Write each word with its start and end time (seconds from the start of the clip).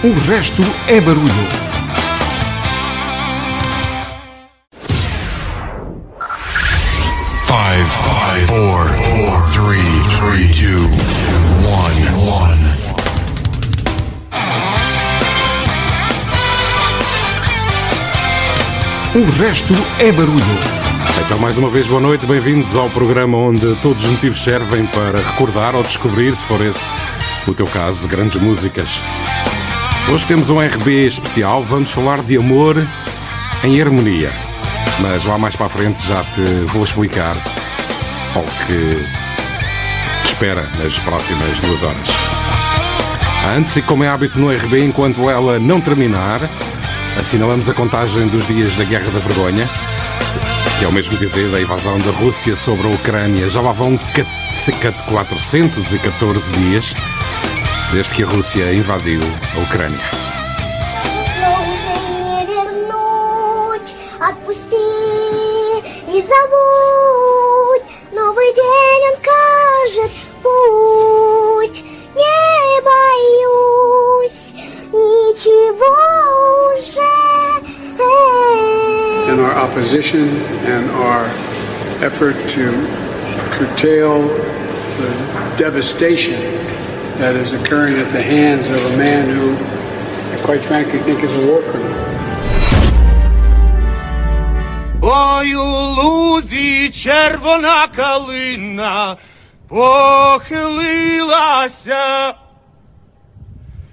O 0.00 0.12
resto 0.30 0.62
é 0.86 1.00
barulho. 1.00 1.26
Five, 7.44 7.84
five, 7.84 8.46
four, 8.46 8.86
four, 8.86 9.50
three, 9.50 9.82
three, 10.14 10.52
two, 10.52 10.84
one, 11.66 12.06
one. 12.30 12.62
O 19.16 19.42
resto 19.42 19.74
é 19.98 20.12
barulho. 20.12 20.44
Então, 21.26 21.38
mais 21.40 21.58
uma 21.58 21.68
vez, 21.68 21.88
boa 21.88 22.00
noite, 22.00 22.24
bem-vindos 22.24 22.76
ao 22.76 22.88
programa 22.90 23.36
onde 23.36 23.74
todos 23.82 24.04
os 24.04 24.12
motivos 24.12 24.44
servem 24.44 24.86
para 24.86 25.18
recordar 25.18 25.74
ou 25.74 25.82
descobrir, 25.82 26.36
se 26.36 26.44
for 26.44 26.64
esse 26.64 26.88
o 27.48 27.54
teu 27.54 27.66
caso, 27.66 28.06
grandes 28.06 28.40
músicas. 28.40 29.00
Hoje 30.10 30.26
temos 30.26 30.48
um 30.48 30.58
RB 30.58 31.06
especial, 31.06 31.62
vamos 31.62 31.90
falar 31.90 32.22
de 32.22 32.38
amor 32.38 32.82
em 33.62 33.80
harmonia. 33.80 34.30
Mas 35.00 35.22
lá 35.26 35.36
mais 35.36 35.54
para 35.54 35.66
a 35.66 35.68
frente 35.68 36.06
já 36.06 36.24
te 36.24 36.40
vou 36.72 36.82
explicar 36.82 37.36
o 38.34 38.42
que 38.66 38.96
te 40.24 40.32
espera 40.32 40.66
nas 40.78 40.98
próximas 41.00 41.60
duas 41.60 41.82
horas. 41.82 42.08
Antes, 43.54 43.76
e 43.76 43.82
como 43.82 44.02
é 44.02 44.08
hábito 44.08 44.38
no 44.38 44.50
RB, 44.50 44.82
enquanto 44.82 45.28
ela 45.28 45.58
não 45.58 45.78
terminar, 45.78 46.40
assinalamos 47.20 47.68
a 47.68 47.74
contagem 47.74 48.28
dos 48.28 48.46
dias 48.46 48.74
da 48.76 48.84
Guerra 48.84 49.10
da 49.10 49.18
Vergonha, 49.18 49.68
que 50.78 50.86
é 50.86 50.88
o 50.88 50.92
mesmo 50.92 51.18
dizer 51.18 51.50
da 51.50 51.60
invasão 51.60 51.98
da 52.00 52.12
Rússia 52.12 52.56
sobre 52.56 52.86
a 52.86 52.90
Ucrânia. 52.90 53.50
Já 53.50 53.60
lá 53.60 53.72
vão 53.72 54.00
cerca 54.54 54.90
de 54.90 55.02
414 55.02 56.50
dias 56.52 56.94
desde 57.92 58.14
que 58.14 58.22
a 58.22 58.26
Rússia 58.26 58.70
invadiu 58.72 59.20
a 59.56 59.60
Ucrânia. 59.60 59.98
In 79.28 79.40
our 79.40 79.54
opposition 79.56 80.28
and 80.66 80.90
our 80.90 81.24
effort 82.02 82.34
to 82.48 82.72
curtail 83.52 84.22
the 84.22 85.54
devastation 85.56 86.34
that 87.18 87.34
is 87.34 87.52
occurring 87.52 87.96
at 87.98 88.12
the 88.12 88.22
hands 88.22 88.66
of 88.70 88.94
a 88.94 88.96
man 88.96 89.28
who, 89.28 89.52
I 90.34 90.38
quite 90.44 90.60
frankly, 90.60 91.00
think 91.00 91.24
is 91.24 91.34
a 91.34 91.46
war 91.50 91.62
criminal. 91.62 92.04
Ой, 95.00 95.54
у 95.54 95.64
лузі 95.64 96.90
червона 96.90 97.86
калина 97.96 99.16
похилилася. 99.68 101.14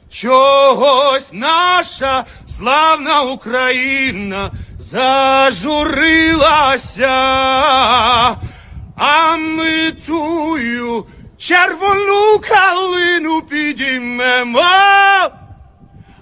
Чогось 0.10 1.30
наша 1.34 2.26
славна 2.48 3.22
Україна 3.22 4.52
зажурилася, 4.80 5.96
а 8.96 9.38
ми 9.38 9.92
тую 10.06 11.06
червону 11.39 12.39
калину 12.49 13.43
підіймемо. 13.43 14.61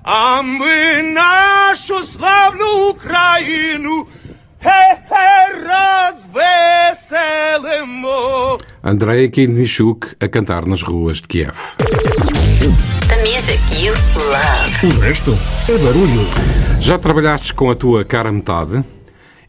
А 0.03 0.43
ми 0.43 1.03
нашу 1.03 2.05
славну 2.07 2.89
Україну 2.89 4.07
хе-хе 4.63 5.55
розвеселимо. 7.19 8.59
Andrei 8.83 9.29
Kindichuk 9.29 10.01
a 10.21 10.29
cantar 10.29 10.67
nas 10.67 10.83
ruas 10.83 11.21
de 11.23 11.29
Kiev. 11.29 11.59
The 13.11 13.17
music 13.29 13.61
you 13.85 13.93
love. 14.33 14.97
O 14.97 15.01
resto 15.01 15.33
é 15.69 15.77
barulho. 15.79 16.25
Já 16.81 16.99
trabalhaste 16.99 17.53
com 17.55 17.71
a 17.71 17.75
tua 17.75 18.05
cara 18.05 18.33
metade? 18.33 18.83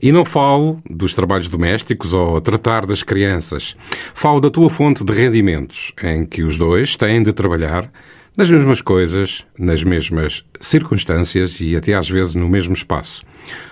E 0.04 0.12
não 0.12 0.22
falo 0.22 0.82
dos 0.84 1.14
trabalhos 1.14 1.48
domésticos 1.48 2.12
ou 2.12 2.38
tratar 2.38 2.84
das 2.84 3.02
crianças. 3.02 3.74
Falo 4.12 4.38
da 4.38 4.50
tua 4.50 4.68
fonte 4.68 5.02
de 5.02 5.10
rendimentos, 5.10 5.94
em 6.02 6.26
que 6.26 6.42
os 6.42 6.58
dois 6.58 6.94
têm 6.94 7.22
de 7.22 7.32
trabalhar 7.32 7.90
nas 8.36 8.50
mesmas 8.50 8.82
coisas, 8.82 9.46
nas 9.58 9.82
mesmas 9.82 10.44
circunstâncias 10.60 11.58
e 11.58 11.74
até 11.74 11.94
às 11.94 12.06
vezes 12.06 12.34
no 12.34 12.50
mesmo 12.50 12.74
espaço. 12.74 13.22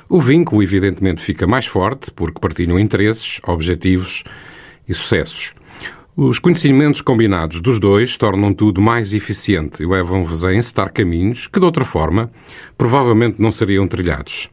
O 0.09 0.19
vínculo, 0.19 0.62
evidentemente, 0.62 1.20
fica 1.20 1.47
mais 1.47 1.66
forte 1.66 2.10
porque 2.10 2.41
partilham 2.41 2.78
interesses, 2.78 3.38
objetivos 3.47 4.25
e 4.88 4.94
sucessos. 4.94 5.53
Os 6.16 6.38
conhecimentos 6.38 7.03
combinados 7.03 7.60
dos 7.60 7.78
dois 7.78 8.16
tornam 8.16 8.54
tudo 8.54 8.81
mais 8.81 9.12
eficiente 9.12 9.82
e 9.82 9.87
levam-vos 9.87 10.47
a 10.47 10.54
encetar 10.54 10.94
caminhos 10.94 11.47
que, 11.47 11.60
de 11.60 11.66
outra 11.66 11.84
forma, 11.84 12.31
provavelmente 12.78 13.38
não 13.38 13.50
seriam 13.50 13.87
trilhados. 13.87 14.49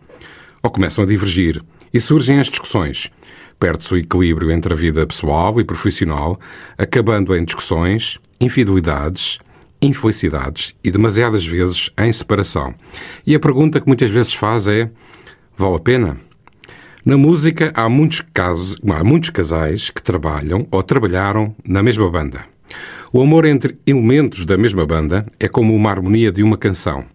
Ou 0.61 0.69
começam 0.69 1.03
a 1.03 1.07
divergir 1.07 1.61
e 1.93 1.99
surgem 1.99 2.39
as 2.39 2.47
discussões. 2.47 3.09
Perde-se 3.59 3.93
o 3.93 3.97
equilíbrio 3.97 4.51
entre 4.51 4.73
a 4.73 4.75
vida 4.75 5.05
pessoal 5.05 5.59
e 5.59 5.63
profissional, 5.63 6.39
acabando 6.77 7.35
em 7.35 7.43
discussões, 7.43 8.19
infidelidades, 8.39 9.39
infelicidades 9.81 10.75
e 10.83 10.91
demasiadas 10.91 11.45
vezes 11.45 11.89
em 11.97 12.11
separação. 12.11 12.73
E 13.25 13.35
a 13.35 13.39
pergunta 13.39 13.79
que 13.79 13.87
muitas 13.87 14.09
vezes 14.09 14.33
faz 14.33 14.67
é: 14.67 14.89
vale 15.57 15.75
a 15.75 15.79
pena? 15.79 16.17
Na 17.05 17.17
música 17.17 17.71
há 17.73 17.87
muitos 17.87 18.21
casos, 18.33 18.77
há 18.87 19.03
muitos 19.03 19.29
casais 19.29 19.89
que 19.89 20.03
trabalham 20.03 20.67
ou 20.69 20.83
trabalharam 20.83 21.55
na 21.65 21.81
mesma 21.81 22.09
banda. 22.09 22.43
O 23.11 23.21
amor 23.21 23.45
entre 23.45 23.79
elementos 23.87 24.45
da 24.45 24.57
mesma 24.57 24.85
banda 24.85 25.25
é 25.39 25.47
como 25.47 25.73
uma 25.73 25.89
harmonia 25.89 26.31
de 26.31 26.43
uma 26.43 26.57
canção. 26.57 27.05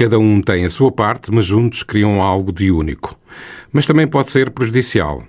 Cada 0.00 0.18
um 0.18 0.40
tem 0.40 0.64
a 0.64 0.70
sua 0.70 0.90
parte, 0.90 1.30
mas 1.30 1.44
juntos 1.44 1.82
criam 1.82 2.22
algo 2.22 2.54
de 2.54 2.70
único. 2.70 3.14
Mas 3.70 3.84
também 3.84 4.08
pode 4.08 4.30
ser 4.30 4.50
prejudicial. 4.50 5.22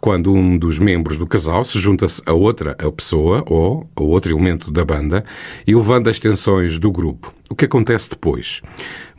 Quando 0.00 0.32
um 0.32 0.58
dos 0.58 0.80
membros 0.80 1.16
do 1.16 1.24
casal 1.24 1.62
se 1.62 1.78
junta-se 1.78 2.20
a 2.26 2.32
outra 2.32 2.72
a 2.84 2.90
pessoa 2.90 3.44
ou 3.46 3.88
a 3.94 4.02
outro 4.02 4.32
elemento 4.32 4.72
da 4.72 4.84
banda, 4.84 5.24
elevando 5.64 6.10
as 6.10 6.18
tensões 6.18 6.80
do 6.80 6.90
grupo. 6.90 7.32
O 7.48 7.54
que 7.54 7.66
acontece 7.66 8.10
depois? 8.10 8.60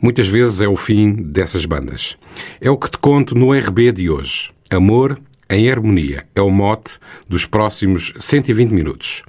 Muitas 0.02 0.28
vezes 0.28 0.60
é 0.60 0.68
o 0.68 0.76
fim 0.76 1.14
dessas 1.14 1.64
bandas. 1.64 2.18
É 2.60 2.70
o 2.70 2.76
que 2.76 2.90
te 2.90 2.98
conto 2.98 3.34
no 3.34 3.58
RB 3.58 3.92
de 3.92 4.10
hoje. 4.10 4.50
Amor 4.70 5.18
em 5.50 5.68
harmonia 5.70 6.24
é 6.34 6.40
o 6.40 6.48
mote 6.48 6.98
dos 7.28 7.44
próximos 7.44 8.14
120 8.18 8.70
minutos. 8.70 9.22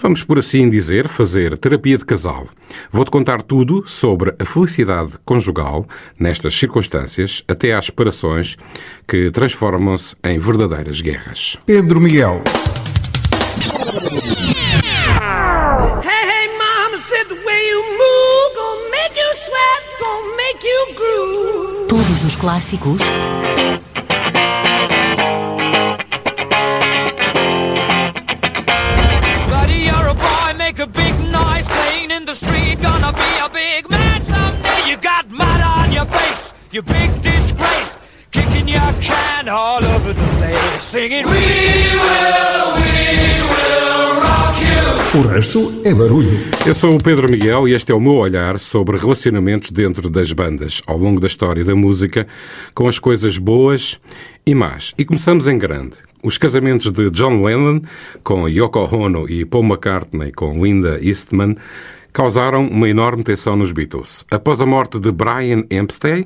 Vamos, 0.00 0.24
por 0.24 0.38
assim 0.38 0.70
dizer, 0.70 1.08
fazer 1.08 1.58
terapia 1.58 1.98
de 1.98 2.04
casal. 2.04 2.46
Vou-te 2.90 3.10
contar 3.10 3.42
tudo 3.42 3.82
sobre 3.84 4.34
a 4.38 4.44
felicidade 4.44 5.12
conjugal 5.24 5.86
nestas 6.18 6.58
circunstâncias, 6.58 7.44
até 7.46 7.74
às 7.74 7.86
separações 7.86 8.56
que 9.06 9.30
transformam-se 9.30 10.16
em 10.24 10.38
verdadeiras 10.38 11.00
guerras. 11.00 11.58
Pedro 11.66 12.00
Miguel. 12.00 12.42
Hey, 16.04 16.28
hey, 16.30 16.48
mama 16.56 16.98
you 36.72 36.82
big 36.82 37.20
disgrace. 37.20 37.98
Kicking 38.30 38.68
your 38.68 38.92
can 39.00 39.48
all 39.48 39.82
over 39.82 40.12
the 40.12 40.26
place. 40.38 40.82
Singing, 40.82 41.24
We 41.24 41.32
will, 41.32 42.74
we 42.76 43.42
will 43.42 44.20
rock 44.20 44.60
you. 44.60 45.20
O 45.20 45.26
resto 45.26 45.82
é 45.84 45.94
barulho. 45.94 46.28
Eu 46.66 46.74
sou 46.74 46.94
o 46.94 47.02
Pedro 47.02 47.30
Miguel 47.30 47.66
e 47.66 47.74
este 47.74 47.92
é 47.92 47.94
o 47.94 48.00
meu 48.00 48.16
olhar 48.16 48.58
sobre 48.58 48.98
relacionamentos 48.98 49.70
dentro 49.70 50.10
das 50.10 50.32
bandas, 50.32 50.82
ao 50.86 50.98
longo 50.98 51.18
da 51.20 51.26
história 51.26 51.64
da 51.64 51.74
música, 51.74 52.26
com 52.74 52.86
as 52.86 52.98
coisas 52.98 53.38
boas 53.38 53.98
e 54.44 54.54
más. 54.54 54.92
E 54.98 55.04
começamos 55.04 55.48
em 55.48 55.56
grande. 55.56 55.94
Os 56.22 56.36
casamentos 56.36 56.90
de 56.90 57.10
John 57.10 57.42
Lennon 57.42 57.80
com 58.22 58.48
Yoko 58.48 58.80
Ono 58.94 59.28
e 59.30 59.44
Paul 59.44 59.64
McCartney 59.64 60.32
com 60.32 60.62
Linda 60.62 60.98
Eastman 61.00 61.56
causaram 62.18 62.66
uma 62.66 62.88
enorme 62.88 63.22
tensão 63.22 63.54
nos 63.54 63.70
Beatles. 63.70 64.24
Após 64.28 64.60
a 64.60 64.66
morte 64.66 64.98
de 64.98 65.12
Brian 65.12 65.62
Epstein, 65.70 66.24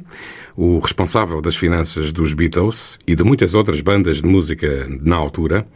o 0.57 0.79
responsável 0.79 1.43
das 1.43 1.55
finanças 1.55 2.11
dos 2.11 2.33
Beatles 2.33 2.99
e 3.07 3.15
de 3.15 3.23
muitas 3.23 3.55
outras 3.55 3.83
bandas 3.83 4.23
de 4.23 4.27
música 4.27 4.89
na 5.03 5.17
altura, 5.17 5.67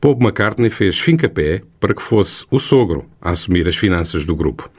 Paul 0.00 0.16
McCartney 0.20 0.70
fez 0.70 1.00
fim-capé 1.00 1.62
para 1.80 1.92
que 1.92 2.00
fosse 2.00 2.46
o 2.48 2.60
sogro 2.60 3.06
a 3.20 3.32
assumir 3.32 3.66
as 3.66 3.74
finanças 3.74 4.24
do 4.24 4.36
grupo. 4.36 4.70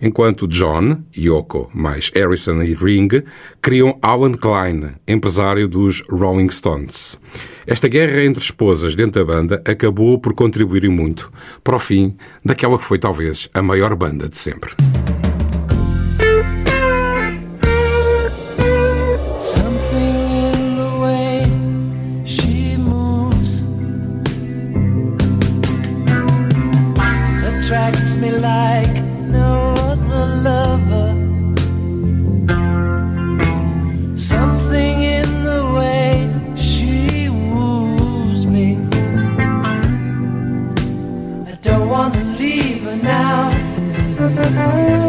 Enquanto 0.00 0.48
John, 0.48 1.02
Yoko 1.16 1.70
mais 1.74 2.10
Harrison 2.14 2.62
e 2.62 2.74
Ring 2.74 3.08
criam 3.60 3.98
Alan 4.02 4.32
Klein, 4.32 4.92
empresário 5.06 5.68
dos 5.68 6.02
Rolling 6.08 6.50
Stones. 6.50 7.18
Esta 7.66 7.88
guerra 7.88 8.24
entre 8.24 8.42
esposas 8.42 8.94
dentro 8.94 9.24
da 9.24 9.32
banda 9.34 9.62
acabou 9.64 10.18
por 10.18 10.34
contribuir 10.34 10.88
muito 10.90 11.32
para 11.62 11.76
o 11.76 11.78
fim 11.78 12.16
daquela 12.44 12.78
que 12.78 12.84
foi 12.84 12.98
talvez 12.98 13.48
a 13.54 13.62
maior 13.62 13.94
banda 13.96 14.28
de 14.28 14.38
sempre. 14.38 14.74
Me 28.24 28.30
like 28.30 29.13
You 44.54 45.03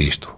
isto? 0.00 0.34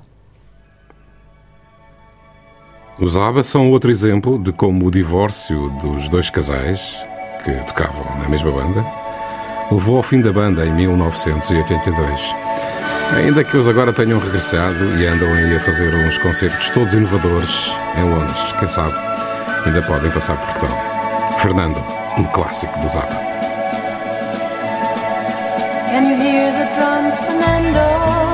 Os 3.01 3.17
ABBA 3.17 3.43
são 3.43 3.71
outro 3.71 3.91
exemplo 3.91 4.39
de 4.39 4.53
como 4.53 4.87
o 4.87 4.91
divórcio 4.91 5.69
dos 5.83 6.09
dois 6.09 6.31
casais, 6.31 7.05
que 7.45 7.51
tocavam 7.67 8.05
na 8.19 8.29
mesma 8.29 8.53
banda, 8.53 8.85
levou 9.71 9.97
ao 9.97 10.03
fim 10.03 10.21
da 10.21 10.33
banda 10.33 10.65
em 10.65 10.73
1982. 10.73 12.35
Ainda 13.17 13.43
que 13.43 13.57
os 13.57 13.69
agora 13.69 13.93
tenham 13.93 14.19
regressado 14.21 14.97
e 14.97 15.07
andam 15.07 15.29
aí 15.29 15.57
a 15.57 15.61
fazer 15.61 15.93
uns 15.93 16.19
concertos 16.19 16.71
todos 16.71 16.95
inovadores 16.95 17.75
em 17.97 18.05
Londres, 18.05 18.53
quem 18.59 18.69
sabe 18.69 18.95
ainda 19.67 19.83
podem 19.83 20.11
passar 20.11 20.37
por 20.37 20.55
Portugal. 20.55 21.39
Fernando, 21.39 21.85
um 22.17 22.25
clássico 22.25 22.79
dos 22.79 22.97
ABBA. 22.97 23.35
Can 25.91 26.07
you 26.07 26.17
hear 26.17 26.53
the 26.53 26.67
drums, 26.77 27.19
Fernando? 27.21 28.34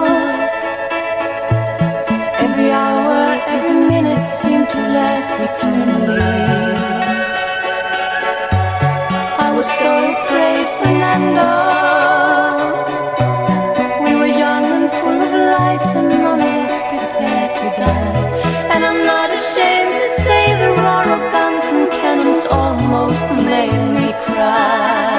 Almost 22.51 23.29
made 23.31 23.93
me 23.93 24.13
cry. 24.23 25.10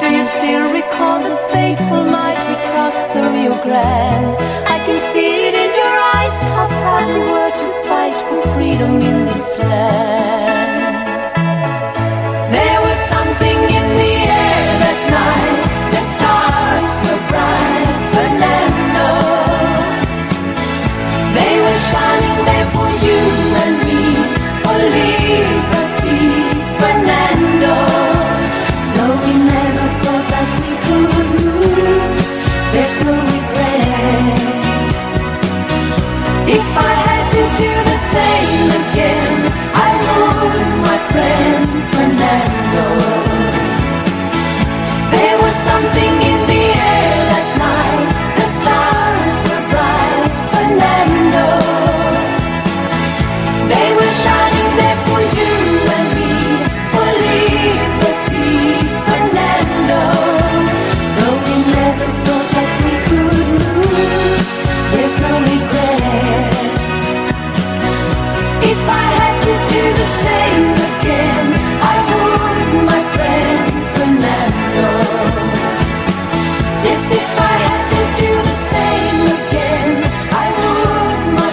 Do 0.00 0.08
you 0.16 0.24
still 0.24 0.72
recall 0.72 1.18
the 1.20 1.36
fateful 1.52 2.04
night 2.04 2.40
we 2.48 2.56
crossed 2.70 3.06
the 3.12 3.22
Rio 3.34 3.54
Grande? 3.62 4.36
I 4.74 4.78
can 4.86 4.98
see 5.12 5.48
it 5.48 5.54
in 5.54 5.70
your 5.80 5.94
eyes 6.16 6.36
how 6.54 6.66
proud 6.80 7.06
you 7.08 7.20
were 7.32 7.52
to 7.62 7.68
fight 7.88 8.18
for 8.28 8.40
freedom 8.54 9.00
in 9.00 9.24
this 9.26 9.58
land. 9.58 10.15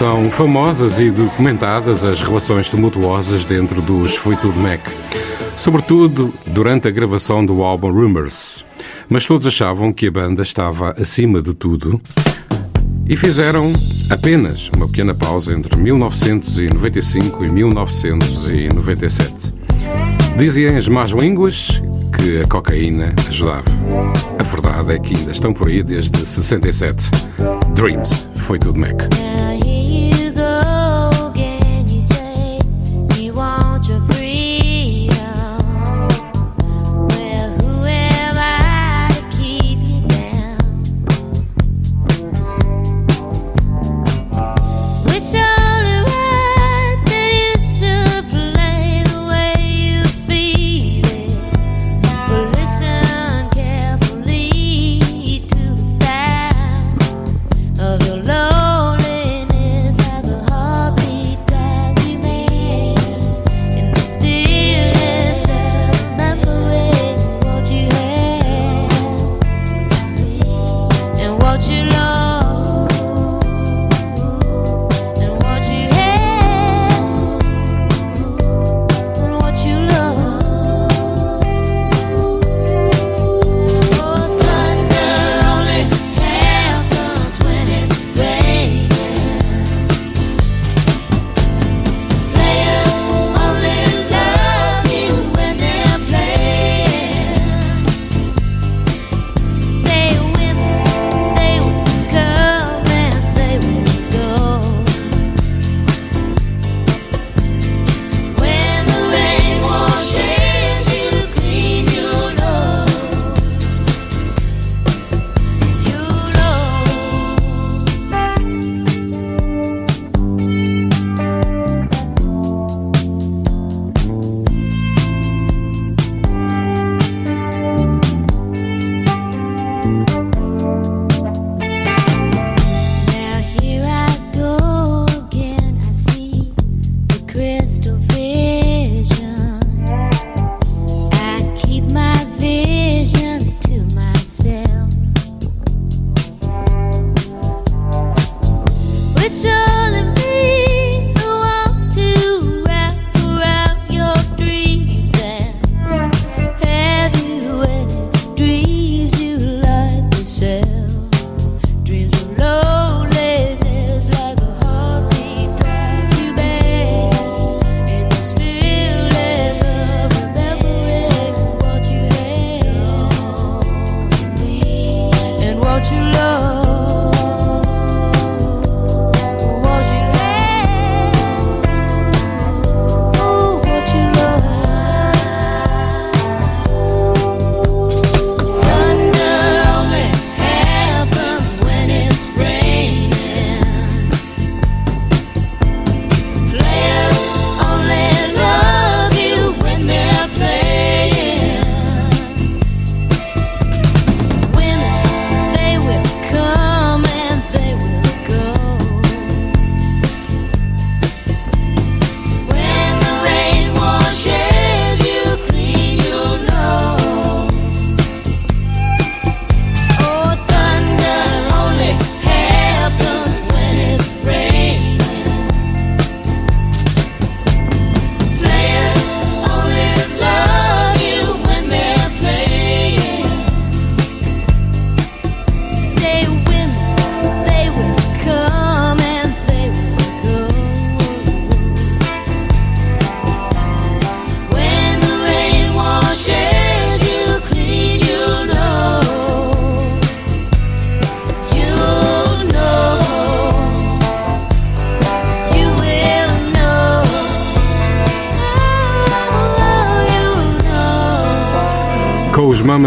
São 0.04 0.30
famosas 0.30 1.00
e 1.00 1.10
documentadas 1.10 2.04
as 2.04 2.20
relações 2.20 2.70
tumultuosas 2.70 3.46
dentro 3.46 3.82
dos 3.82 4.18
Foi 4.18 4.36
Tudo 4.36 4.60
Mac, 4.60 4.82
sobretudo 5.56 6.34
durante 6.46 6.90
a 6.90 6.92
gravação 6.92 7.46
do 7.46 7.64
álbum 7.64 7.90
Rumors. 7.90 8.66
Mas 9.08 9.26
todos 9.26 9.48
achavam 9.48 9.94
que 9.94 10.08
a 10.08 10.12
banda 10.12 10.42
estava 10.42 10.94
acima 11.00 11.42
de 11.42 11.54
tudo 11.54 12.02
e 13.08 13.16
fizeram 13.16 13.72
apenas 14.10 14.70
uma 14.76 14.90
pequena 14.90 15.14
pausa 15.14 15.54
entre 15.54 15.74
1995 15.78 17.46
e 17.46 17.50
1997. 17.50 19.54
Diziam 20.38 20.76
as 20.76 20.90
más 20.90 21.12
línguas 21.12 21.82
que 22.18 22.42
a 22.42 22.46
cocaína 22.46 23.16
ajudava. 23.26 23.72
A 24.38 24.44
verdade 24.44 24.96
é 24.96 25.00
que 25.00 25.16
ainda 25.16 25.32
estão 25.32 25.54
por 25.54 25.70
aí 25.70 25.82
desde 25.82 26.18
67. 26.18 27.10
Dreams 27.74 28.28
foi 28.36 28.60
tudo 28.60 28.78
Mac. 28.78 29.02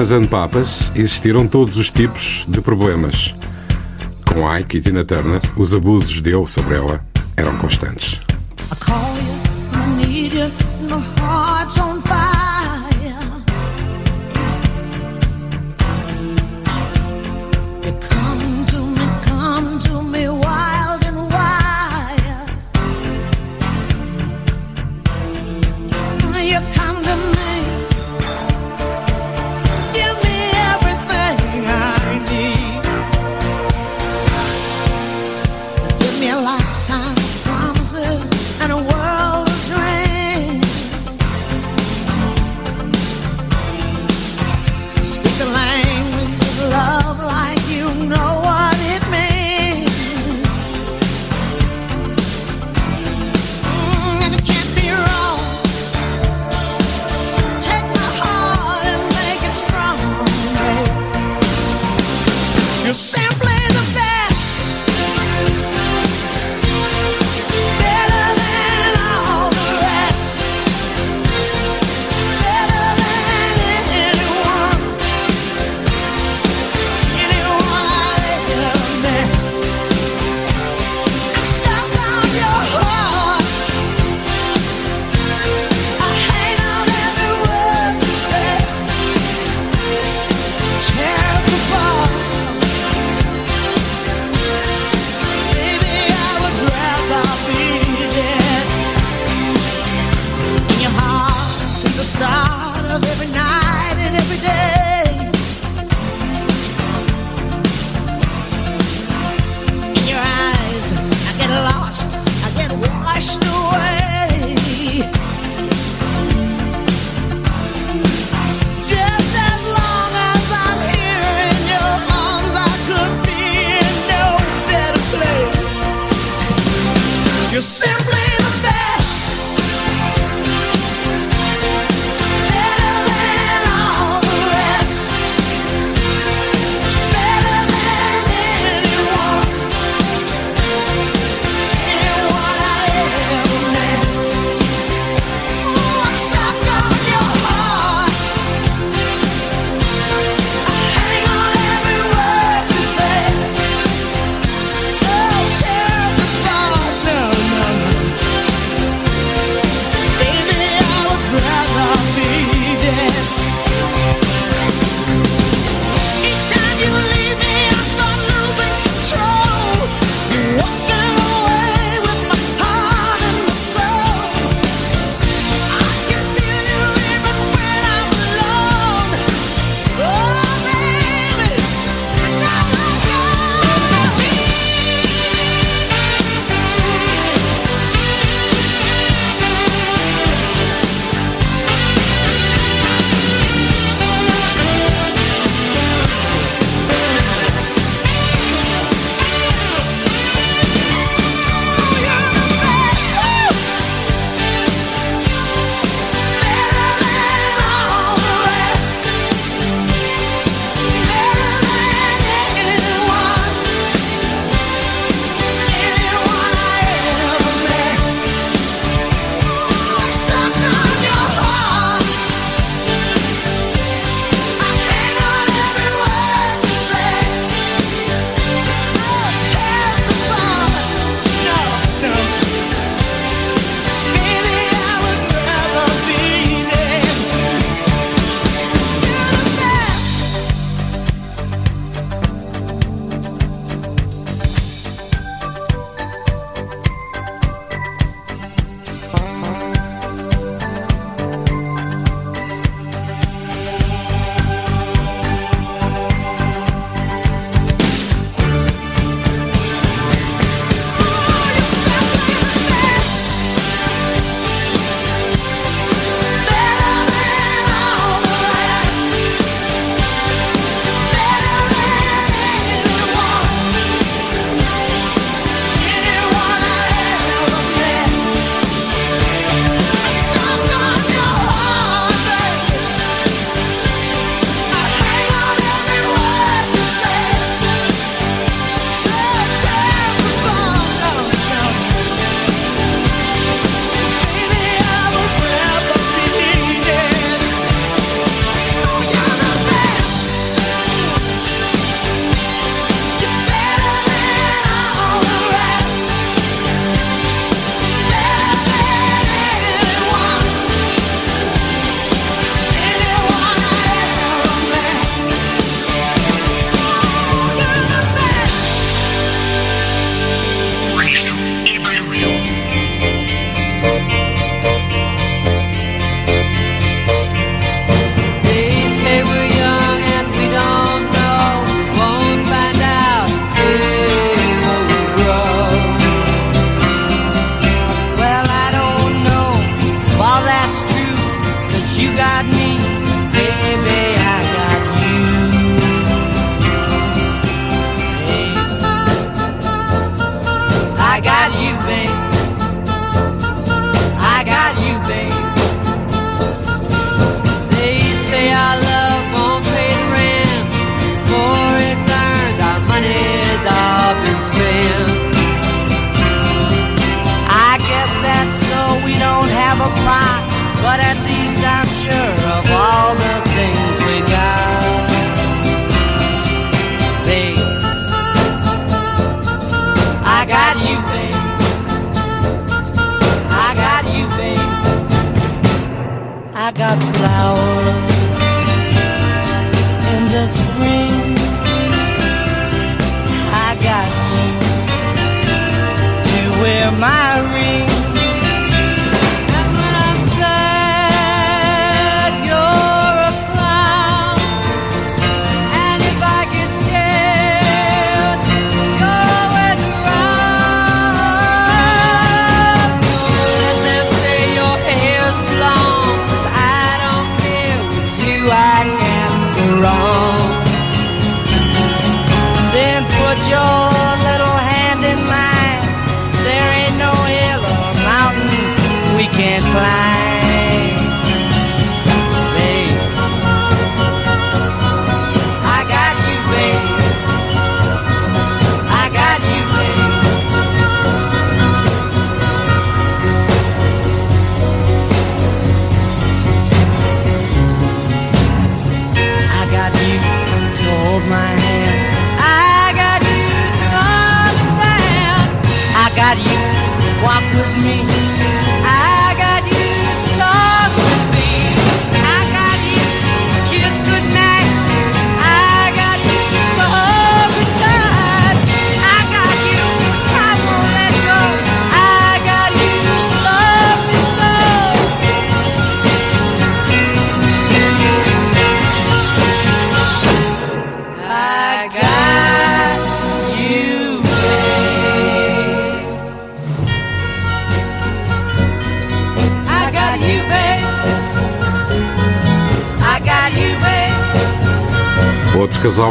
Mamas 0.06 0.12
and 0.12 0.28
Papas 0.28 0.92
existiram 0.94 1.48
todos 1.48 1.78
os 1.78 1.90
tipos 1.90 2.44
de 2.48 2.60
problemas. 2.60 3.34
Com 4.24 4.56
Ike 4.56 4.78
e 4.78 4.80
Tina 4.80 5.04
Turner, 5.04 5.40
os 5.56 5.74
abusos 5.74 6.10
de 6.10 6.22
dele 6.22 6.46
sobre 6.46 6.76
ela 6.76 7.04
eram 7.36 7.56
constantes. 7.58 8.25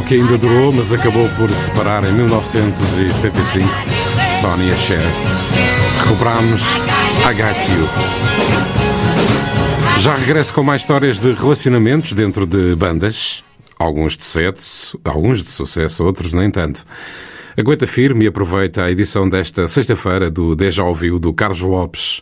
Que 0.08 0.16
ainda 0.16 0.38
durou, 0.38 0.72
mas 0.72 0.94
acabou 0.94 1.28
por 1.30 1.50
se 1.50 1.66
separar 1.66 2.04
em 2.04 2.12
1975, 2.14 3.68
Sonny 4.40 4.70
e 4.70 4.76
Cher. 4.76 5.00
Recuperámos 6.04 6.62
I 7.24 7.34
Got 7.34 7.72
You. 7.72 7.90
Já 10.00 10.16
regresso 10.16 10.54
com 10.54 10.62
mais 10.62 10.84
histórias 10.84 11.18
de 11.18 11.34
relacionamentos 11.34 12.14
dentro 12.14 12.46
de 12.46 12.76
bandas. 12.76 13.44
Alguns 13.80 14.16
de 14.16 14.24
sucesso, 14.24 15.00
alguns 15.04 15.42
de 15.42 15.50
sucesso, 15.50 16.06
outros 16.06 16.34
nem 16.34 16.52
tanto. 16.52 16.86
Aguenta 17.58 17.88
firme 17.88 18.26
e 18.26 18.28
aproveita 18.28 18.84
a 18.84 18.92
edição 18.92 19.28
desta 19.28 19.68
sexta-feira 19.68 20.30
do 20.30 20.56
Deja 20.56 20.84
Ouviu 20.84 21.18
do 21.18 21.34
Carlos 21.34 21.62
Lopes. 21.62 22.22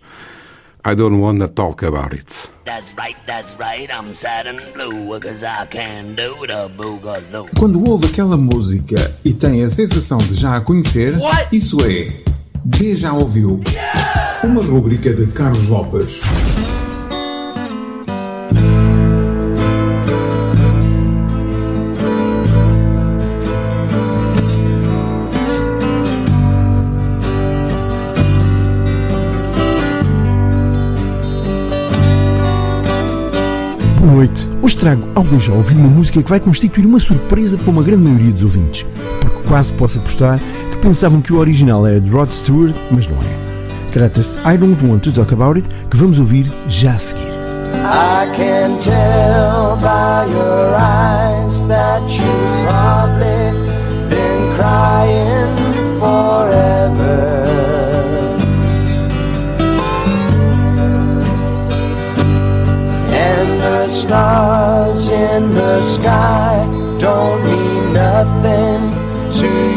I 0.86 0.96
don't 0.96 1.18
wanna 1.18 1.50
talk 1.50 1.86
about 1.86 2.16
it. 2.16 2.53
That's 2.66 2.94
right, 2.98 3.18
that's 3.28 3.56
right, 3.60 3.90
I'm 3.92 4.14
sad 4.14 4.48
and 4.48 4.62
blue, 4.74 5.20
cause 5.20 5.44
I 5.44 5.66
can 5.70 6.16
do 6.16 6.48
the 6.48 6.70
boogaloo. 6.78 7.48
Quando 7.60 7.84
ouve 7.86 8.06
aquela 8.06 8.38
música 8.38 9.14
e 9.24 9.34
tem 9.34 9.64
a 9.64 9.70
sensação 9.70 10.20
de 10.20 10.34
já 10.34 10.56
a 10.56 10.62
conhecer, 10.62 11.14
isso 11.52 11.80
é 11.86 12.24
Já 12.96 13.12
Ouviu. 13.14 13.62
Uma 14.44 14.64
rúbrica 14.64 15.14
de 15.14 15.28
Carlos 15.28 15.68
Lopes. 15.68 16.22
Hoje 34.64 34.78
trago 34.78 35.06
ao 35.14 35.26
já 35.42 35.52
ouvir 35.52 35.76
uma 35.76 35.90
música 35.90 36.24
que 36.24 36.30
vai 36.30 36.40
constituir 36.40 36.86
uma 36.86 36.98
surpresa 36.98 37.58
para 37.58 37.70
uma 37.70 37.84
grande 37.84 38.04
maioria 38.04 38.32
dos 38.32 38.44
ouvintes, 38.44 38.86
porque 39.20 39.46
quase 39.46 39.74
posso 39.74 40.00
apostar 40.00 40.40
que 40.72 40.78
pensavam 40.78 41.20
que 41.20 41.34
o 41.34 41.38
original 41.38 41.86
era 41.86 42.00
de 42.00 42.10
Rod 42.10 42.32
Stewart, 42.32 42.74
mas 42.90 43.06
não 43.10 43.18
é. 43.18 43.92
Trata-se 43.92 44.32
de 44.32 44.40
I 44.48 44.58
Don't 44.58 44.86
Want 44.86 45.04
to 45.04 45.12
Talk 45.12 45.34
About 45.34 45.60
It, 45.60 45.70
que 45.92 45.98
vamos 45.98 46.18
ouvir 46.18 46.50
já 46.70 46.94
a 46.94 46.98
seguir. 46.98 47.28
I 47.28 48.26
can 48.38 48.78
tell 48.78 49.76
by 49.82 50.32
your 50.32 50.74
eyes 50.78 51.60
that 51.68 52.02
you've 52.08 52.66
probably 52.66 53.68
been 54.10 54.56
crying 54.56 55.58
forever. 56.00 57.44
And 63.12 63.62
the 63.62 63.90
stars 63.90 64.53
in 65.10 65.54
the 65.54 65.82
sky. 65.82 66.66
Don't 67.00 67.44
mean 67.44 67.94
nothing 67.94 68.82
to 69.40 69.48
you, 69.48 69.73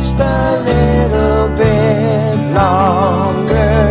just 0.00 0.18
a 0.18 0.58
little 0.70 1.48
bit 1.58 2.36
longer, 2.54 3.84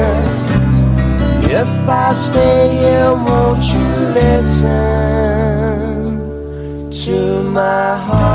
if 1.62 1.72
I 1.88 2.14
stay 2.14 2.78
here, 2.78 3.14
won't 3.14 3.64
you 3.72 3.88
listen? 4.20 4.90
to 6.92 7.44
my 7.44 7.96
heart. 7.96 8.29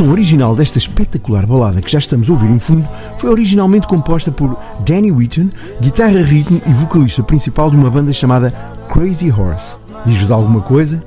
Versão 0.00 0.10
original 0.10 0.56
desta 0.56 0.78
espetacular 0.78 1.46
balada 1.46 1.82
que 1.82 1.90
já 1.90 1.98
estamos 1.98 2.28
a 2.28 2.32
ouvir 2.32 2.50
em 2.50 2.58
fundo 2.58 2.88
foi 3.18 3.28
originalmente 3.28 3.86
composta 3.86 4.32
por 4.32 4.56
Danny 4.86 5.12
Whitten, 5.12 5.50
guitarra, 5.80 6.22
ritmo 6.22 6.60
e 6.66 6.72
vocalista 6.72 7.22
principal 7.22 7.70
de 7.70 7.76
uma 7.76 7.90
banda 7.90 8.12
chamada 8.12 8.50
Crazy 8.88 9.30
Horse. 9.30 9.76
Diz-vos 10.06 10.30
alguma 10.30 10.62
coisa? 10.62 11.02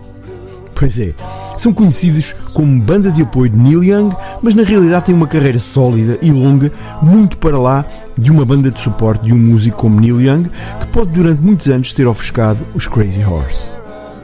Pois 0.76 1.00
é, 1.00 1.14
são 1.58 1.74
conhecidos 1.74 2.36
como 2.54 2.80
banda 2.82 3.12
de 3.12 3.24
apoio 3.24 3.50
de 3.50 3.58
Neil 3.58 3.84
Young, 3.84 4.16
mas 4.42 4.54
na 4.54 4.64
realidade 4.64 5.06
têm 5.06 5.16
uma 5.16 5.28
carreira 5.28 5.60
sólida 5.60 6.20
e 6.22 6.32
longa, 6.32 6.72
muito 7.02 7.38
para 7.38 7.58
lá 7.58 7.86
de 8.18 8.32
uma 8.32 8.46
banda 8.46 8.70
de 8.70 8.80
suporte 8.80 9.26
de 9.26 9.34
um 9.34 9.38
músico 9.38 9.78
como 9.78 10.00
Neil 10.00 10.22
Young, 10.22 10.50
que 10.80 10.88
pode 10.88 11.12
durante 11.12 11.42
muitos 11.42 11.68
anos 11.68 11.94
ter 11.94 12.06
ofuscado 12.06 12.60
os 12.76 12.88
Crazy 12.88 13.24
Horse. 13.24 13.83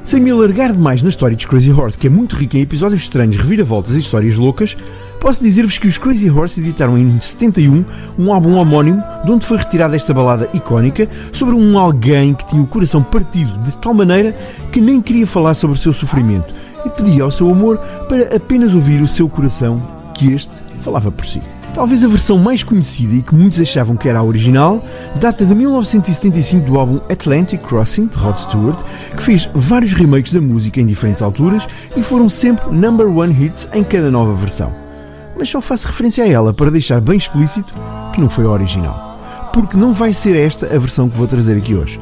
Sem 0.09 0.21
me 0.21 0.31
alargar 0.31 0.73
demais 0.73 1.03
na 1.03 1.09
história 1.09 1.37
dos 1.37 1.45
Crazy 1.45 1.71
Horse, 1.71 1.95
que 1.95 2.07
é 2.07 2.09
muito 2.09 2.35
rica 2.35 2.57
em 2.57 2.61
episódios 2.61 3.03
estranhos, 3.03 3.37
reviravoltas 3.37 3.95
e 3.95 3.99
histórias 3.99 4.37
loucas, 4.37 4.75
posso 5.21 5.39
dizer-vos 5.39 5.77
que 5.77 5.87
os 5.87 5.99
Crazy 5.99 6.31
Horse 6.31 6.59
editaram 6.59 6.97
em 6.97 7.21
71 7.21 7.85
um 8.17 8.33
álbum 8.33 8.55
homónimo 8.55 9.03
de 9.23 9.31
onde 9.31 9.45
foi 9.45 9.59
retirada 9.59 9.95
esta 9.95 10.11
balada 10.11 10.49
icónica 10.51 11.07
sobre 11.31 11.53
um 11.53 11.77
alguém 11.77 12.33
que 12.33 12.47
tinha 12.47 12.59
o 12.59 12.65
coração 12.65 13.03
partido 13.03 13.55
de 13.59 13.77
tal 13.77 13.93
maneira 13.93 14.35
que 14.71 14.81
nem 14.81 14.99
queria 14.99 15.27
falar 15.27 15.53
sobre 15.53 15.77
o 15.77 15.79
seu 15.79 15.93
sofrimento 15.93 16.51
e 16.83 16.89
pedia 16.89 17.21
ao 17.21 17.29
seu 17.29 17.47
amor 17.47 17.77
para 18.09 18.35
apenas 18.35 18.73
ouvir 18.73 19.03
o 19.03 19.07
seu 19.07 19.29
coração, 19.29 19.79
que 20.15 20.33
este 20.33 20.63
falava 20.81 21.11
por 21.11 21.23
si. 21.23 21.39
Talvez 21.73 22.03
a 22.03 22.07
versão 22.07 22.37
mais 22.37 22.63
conhecida 22.63 23.15
e 23.15 23.21
que 23.21 23.33
muitos 23.33 23.59
achavam 23.59 23.95
que 23.95 24.09
era 24.09 24.19
a 24.19 24.23
original 24.23 24.83
data 25.15 25.45
de 25.45 25.53
1975 25.53 26.65
do 26.65 26.79
álbum 26.79 26.99
Atlantic 27.09 27.61
Crossing 27.61 28.07
de 28.07 28.17
Rod 28.17 28.37
Stewart, 28.37 28.79
que 29.15 29.23
fez 29.23 29.49
vários 29.53 29.93
remakes 29.93 30.33
da 30.33 30.41
música 30.41 30.81
em 30.81 30.85
diferentes 30.85 31.21
alturas 31.21 31.67
e 31.95 32.01
foram 32.01 32.27
sempre 32.27 32.69
number 32.71 33.07
one 33.07 33.33
hits 33.33 33.69
em 33.73 33.83
cada 33.83 34.09
nova 34.09 34.33
versão. 34.33 34.73
Mas 35.37 35.49
só 35.49 35.61
faço 35.61 35.87
referência 35.87 36.23
a 36.23 36.27
ela 36.27 36.53
para 36.53 36.71
deixar 36.71 36.99
bem 36.99 37.17
explícito 37.17 37.73
que 38.13 38.19
não 38.19 38.29
foi 38.29 38.45
a 38.45 38.49
original. 38.49 39.17
Porque 39.53 39.77
não 39.77 39.93
vai 39.93 40.11
ser 40.11 40.35
esta 40.35 40.65
a 40.65 40.77
versão 40.77 41.09
que 41.09 41.17
vou 41.17 41.27
trazer 41.27 41.55
aqui 41.57 41.75
hoje. 41.75 41.99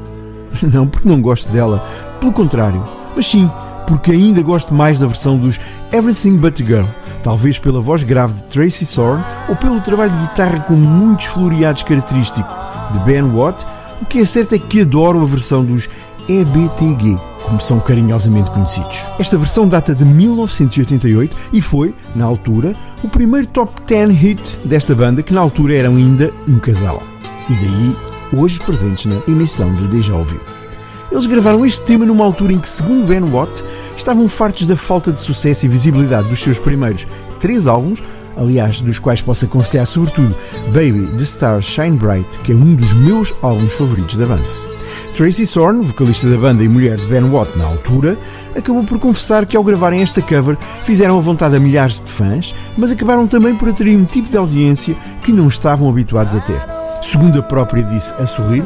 Não 0.73 0.87
porque 0.87 1.07
não 1.07 1.21
gosto 1.21 1.51
dela, 1.51 1.85
pelo 2.19 2.31
contrário, 2.31 2.83
mas 3.15 3.27
sim 3.27 3.49
porque 3.87 4.11
ainda 4.11 4.41
gosto 4.41 4.73
mais 4.73 4.99
da 4.99 5.07
versão 5.07 5.37
dos 5.37 5.59
Everything 5.91 6.37
But 6.37 6.61
a 6.61 6.65
Girl, 6.65 6.85
talvez 7.23 7.57
pela 7.57 7.79
voz 7.79 8.03
grave 8.03 8.35
de 8.35 8.43
Tracy 8.43 8.85
Thorn 8.85 9.23
ou 9.49 9.55
pelo 9.55 9.81
trabalho 9.81 10.11
de 10.11 10.27
guitarra 10.27 10.59
com 10.59 10.73
muitos 10.73 11.25
floreados 11.27 11.83
característico 11.83 12.47
de 12.91 12.99
Ben 12.99 13.23
Watt. 13.23 13.65
O 14.01 14.05
que 14.05 14.19
é 14.19 14.25
certo 14.25 14.53
é 14.53 14.59
que 14.59 14.81
adoro 14.81 15.21
a 15.21 15.25
versão 15.25 15.65
dos 15.65 15.89
EBTG, 16.29 17.17
como 17.45 17.61
são 17.61 17.79
carinhosamente 17.79 18.51
conhecidos. 18.51 19.01
Esta 19.17 19.37
versão 19.37 19.67
data 19.67 19.95
de 19.95 20.03
1988 20.03 21.35
e 21.53 21.61
foi, 21.61 21.95
na 22.13 22.25
altura, 22.25 22.75
o 23.03 23.07
primeiro 23.07 23.47
top 23.47 23.81
10 23.87 24.11
hit 24.11 24.59
desta 24.65 24.93
banda, 24.93 25.23
que 25.23 25.33
na 25.33 25.41
altura 25.41 25.75
eram 25.75 25.95
ainda 25.95 26.31
um 26.47 26.59
casal. 26.59 27.01
E 27.49 27.53
daí, 27.53 27.95
hoje 28.39 28.59
presentes 28.59 29.05
na 29.05 29.21
emissão 29.27 29.73
do 29.73 29.87
Deja 29.87 30.13
Ouviu. 30.13 30.66
Eles 31.11 31.25
gravaram 31.25 31.65
este 31.65 31.81
tema 31.85 32.05
numa 32.05 32.25
altura 32.25 32.53
em 32.53 32.59
que, 32.59 32.67
segundo 32.67 33.07
Ben 33.07 33.23
Watt, 33.23 33.63
estavam 33.97 34.27
fartos 34.27 34.67
da 34.67 34.75
falta 34.75 35.11
de 35.11 35.19
sucesso 35.19 35.65
e 35.65 35.69
visibilidade 35.69 36.27
dos 36.27 36.39
seus 36.39 36.59
primeiros 36.59 37.07
três 37.39 37.65
álbuns, 37.65 38.03
aliás, 38.35 38.81
dos 38.81 38.99
quais 38.99 39.21
posso 39.21 39.45
aconselhar 39.45 39.87
sobretudo 39.87 40.35
Baby, 40.67 41.07
The 41.17 41.23
Stars 41.23 41.65
Shine 41.65 41.97
Bright, 41.97 42.27
que 42.43 42.51
é 42.51 42.55
um 42.55 42.75
dos 42.75 42.93
meus 42.93 43.33
álbuns 43.41 43.71
favoritos 43.73 44.17
da 44.17 44.25
banda. 44.25 44.67
Tracy 45.15 45.47
Thorn, 45.47 45.83
vocalista 45.83 46.29
da 46.29 46.37
banda 46.37 46.63
e 46.63 46.67
mulher 46.67 46.97
de 46.97 47.05
Ben 47.07 47.23
Watt 47.23 47.57
na 47.57 47.65
altura, 47.65 48.15
acabou 48.55 48.83
por 48.83 48.99
confessar 48.99 49.47
que 49.47 49.57
ao 49.57 49.63
gravarem 49.63 50.01
esta 50.01 50.21
cover 50.21 50.55
fizeram 50.83 51.17
a 51.17 51.21
vontade 51.21 51.55
a 51.55 51.59
milhares 51.59 51.99
de 51.99 52.11
fãs, 52.11 52.53
mas 52.77 52.91
acabaram 52.91 53.25
também 53.25 53.55
por 53.55 53.67
atrair 53.67 53.97
um 53.97 54.05
tipo 54.05 54.29
de 54.29 54.37
audiência 54.37 54.95
que 55.23 55.31
não 55.31 55.47
estavam 55.47 55.89
habituados 55.89 56.35
a 56.35 56.39
ter. 56.39 56.61
Segundo 57.01 57.39
a 57.39 57.43
própria 57.43 57.81
disse 57.81 58.13
a 58.13 58.27
sorrir, 58.27 58.63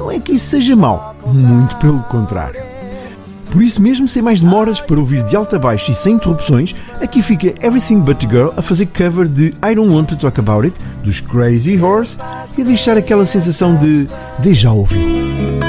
não 0.00 0.10
é 0.10 0.18
que 0.18 0.32
isso 0.32 0.46
seja 0.46 0.74
mau, 0.74 1.14
muito 1.26 1.76
pelo 1.76 2.00
contrário. 2.04 2.58
Por 3.50 3.62
isso 3.62 3.82
mesmo, 3.82 4.08
sem 4.08 4.22
mais 4.22 4.40
demoras, 4.40 4.80
para 4.80 4.98
ouvir 4.98 5.22
de 5.24 5.36
alto 5.36 5.56
a 5.56 5.58
baixo 5.58 5.92
e 5.92 5.94
sem 5.94 6.14
interrupções, 6.14 6.74
aqui 7.02 7.22
fica 7.22 7.48
Everything 7.64 8.00
But 8.00 8.18
the 8.18 8.28
Girl 8.28 8.50
a 8.56 8.62
fazer 8.62 8.86
cover 8.86 9.28
de 9.28 9.48
I 9.62 9.74
Don't 9.74 9.92
Want 9.92 10.06
to 10.06 10.16
Talk 10.16 10.40
About 10.40 10.66
It, 10.66 10.80
dos 11.04 11.20
Crazy 11.20 11.78
Horse, 11.78 12.16
e 12.56 12.62
a 12.62 12.64
deixar 12.64 12.96
aquela 12.96 13.26
sensação 13.26 13.76
de 13.76 14.08
já 14.54 14.72
ouviu. 14.72 15.59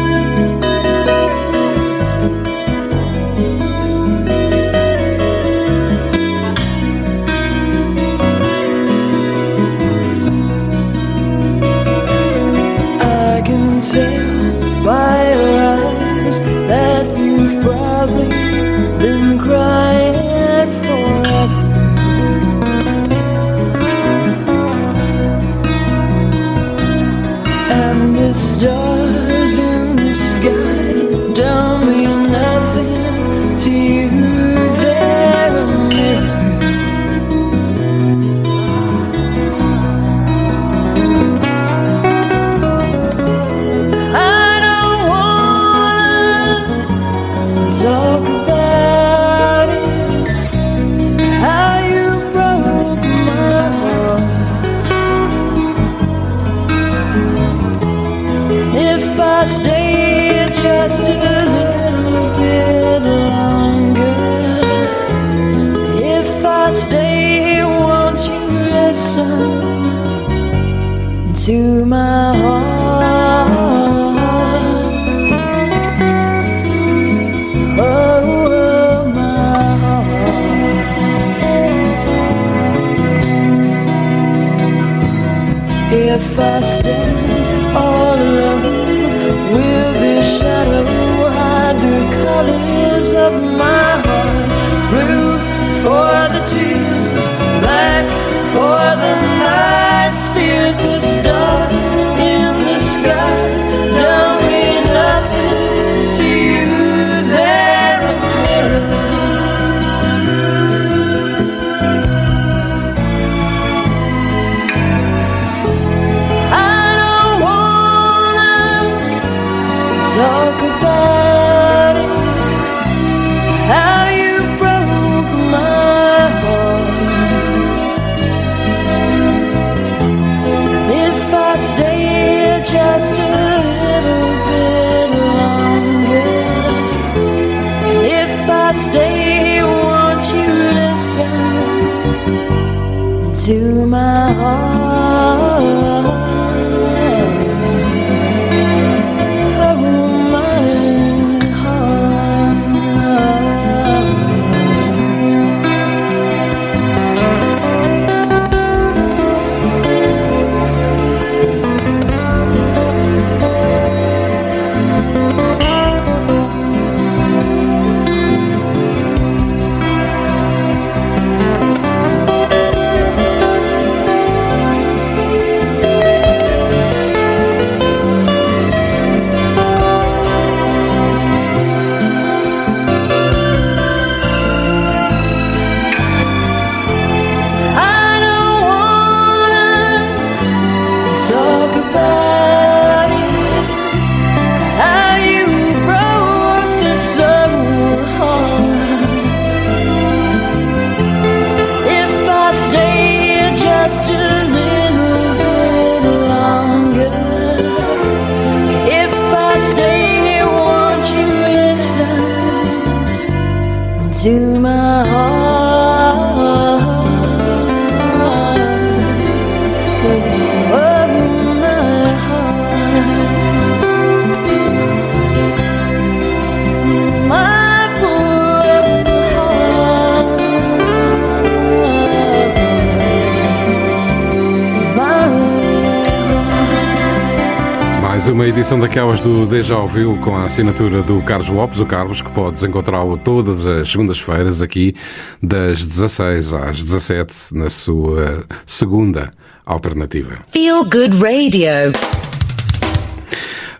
Edição 238.71 238.79
daquelas 238.79 239.19
do 239.19 239.45
Deja 239.45 239.77
Ouviu 239.77 240.17
com 240.23 240.34
a 240.34 240.45
assinatura 240.45 241.03
do 241.03 241.21
Carlos 241.23 241.49
Lopes, 241.49 241.81
o 241.81 241.86
Carlos, 241.86 242.21
que 242.21 242.31
podes 242.31 242.63
encontrá-lo 242.63 243.17
todas 243.17 243.65
as 243.65 243.91
segundas-feiras 243.91 244.62
aqui 244.62 244.95
das 245.43 245.84
16 245.84 246.53
às 246.53 246.81
17 246.81 247.53
na 247.53 247.69
sua 247.69 248.45
segunda 248.65 249.34
alternativa. 249.65 250.39
Feel 250.53 250.86
Good 250.86 251.17
Radio. 251.21 251.91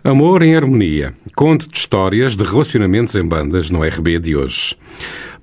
Amor 0.04 0.42
em 0.42 0.54
Harmonia. 0.54 1.14
Conto 1.34 1.66
de 1.70 1.78
histórias 1.78 2.36
de 2.36 2.44
relacionamentos 2.44 3.14
em 3.14 3.24
bandas 3.24 3.70
no 3.70 3.82
RB 3.82 4.18
de 4.18 4.36
hoje. 4.36 4.76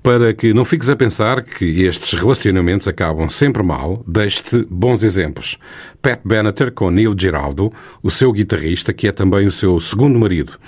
Para 0.02 0.32
que 0.32 0.54
não 0.54 0.64
fiques 0.64 0.88
a 0.88 0.96
pensar 0.96 1.42
que 1.42 1.84
estes 1.84 2.14
relacionamentos 2.14 2.88
acabam 2.88 3.28
sempre 3.28 3.62
mal, 3.62 4.02
deixe-te 4.06 4.64
bons 4.70 5.02
exemplos. 5.02 5.58
Pat 6.02 6.20
Benatar 6.24 6.72
com 6.72 6.90
Neil 6.90 7.14
Giraldo, 7.18 7.72
o 8.02 8.10
seu 8.10 8.32
guitarrista, 8.32 8.92
que 8.92 9.08
é 9.08 9.12
também 9.12 9.46
o 9.46 9.50
seu 9.50 9.78
segundo 9.78 10.18
marido. 10.18 10.58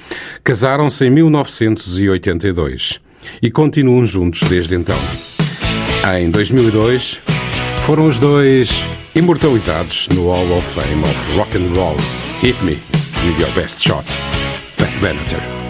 Casaram-se 0.45 1.07
em 1.07 1.11
1982 1.11 3.01
e 3.43 3.51
continuam 3.51 4.05
juntos 4.05 4.43
desde 4.49 4.75
então. 4.75 4.99
Em 6.19 6.31
2002, 6.31 7.21
foram 7.87 8.09
os 8.09 8.19
dois 8.19 8.85
imortalizados 9.15 10.09
no 10.09 10.29
Hall 10.29 10.59
of 10.59 10.67
Fame 10.69 11.03
of 11.03 11.37
Rock 11.37 11.57
and 11.57 11.75
Roll. 11.75 11.97
Hit 12.41 12.63
Me 12.65 12.79
with 13.25 13.41
Your 13.41 13.53
Best 13.53 13.81
Shot. 13.81 14.05
Pat 14.77 14.91
Benatar. 15.01 15.62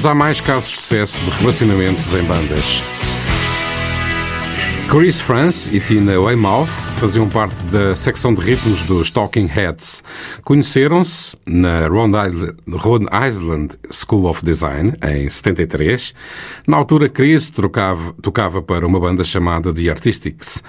Mas 0.00 0.06
há 0.06 0.14
mais 0.14 0.40
casos 0.40 0.70
de 0.70 0.76
sucesso 0.76 1.22
de 1.22 1.30
relacionamentos 1.30 2.14
em 2.14 2.22
bandas. 2.22 2.82
Chris 4.88 5.20
France 5.20 5.76
e 5.76 5.78
Tina 5.78 6.18
Weymouth 6.18 6.70
faziam 6.96 7.28
parte 7.28 7.54
da 7.64 7.94
secção 7.94 8.32
de 8.32 8.40
ritmos 8.40 8.82
dos 8.84 9.10
Talking 9.10 9.44
Heads. 9.44 10.02
Conheceram-se 10.44 11.36
na 11.46 11.86
Rhode 11.86 13.06
Island, 13.28 13.78
School 13.90 14.26
of 14.26 14.44
Design, 14.44 14.94
em 15.02 15.28
73. 15.28 16.14
Na 16.66 16.76
altura, 16.76 17.08
Chris 17.08 17.50
trocava- 17.50 18.14
tocava 18.22 18.62
para 18.62 18.86
uma 18.86 18.98
banda 18.98 19.22
chamada 19.22 19.72
The 19.72 19.88
Artistics. 19.90 20.62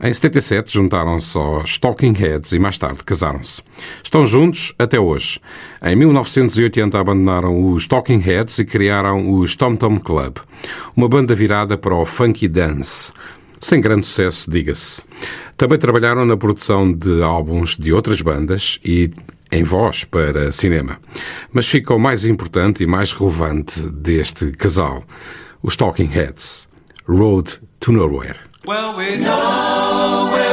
Em 0.00 0.14
77, 0.14 0.72
juntaram-se 0.72 1.36
aos 1.36 1.78
Talking 1.78 2.12
Heads 2.12 2.52
e 2.52 2.58
mais 2.58 2.78
tarde 2.78 3.02
casaram-se. 3.04 3.62
Estão 4.02 4.24
juntos 4.24 4.72
até 4.78 4.98
hoje. 5.00 5.40
Em 5.82 5.96
1980 5.96 6.98
abandonaram 6.98 7.72
os 7.72 7.86
Talking 7.86 8.18
Heads 8.18 8.58
e 8.60 8.64
criaram 8.64 9.30
os 9.38 9.56
Tom 9.56 9.74
Tom 9.76 9.98
Club, 9.98 10.36
uma 10.96 11.08
banda 11.08 11.34
virada 11.34 11.76
para 11.76 11.94
o 11.94 12.06
funky 12.06 12.46
dance. 12.48 13.12
Sem 13.60 13.80
grande 13.80 14.06
sucesso, 14.06 14.50
diga-se. 14.50 15.02
Também 15.56 15.78
trabalharam 15.78 16.24
na 16.24 16.36
produção 16.36 16.92
de 16.92 17.22
álbuns 17.22 17.76
de 17.76 17.92
outras 17.92 18.20
bandas 18.20 18.78
e 18.84 19.10
em 19.50 19.64
voz 19.64 20.04
para 20.04 20.52
cinema. 20.52 20.98
Mas 21.52 21.68
fica 21.68 21.94
o 21.94 21.98
mais 21.98 22.24
importante 22.24 22.82
e 22.82 22.86
mais 22.86 23.12
relevante 23.12 23.80
deste 23.90 24.52
casal, 24.52 25.02
os 25.62 25.76
Talking 25.76 26.06
Heads, 26.06 26.68
Road 27.06 27.60
to 27.80 27.92
Nowhere. 27.92 28.38
Well, 28.66 28.96
we 28.96 29.16
know 29.16 30.47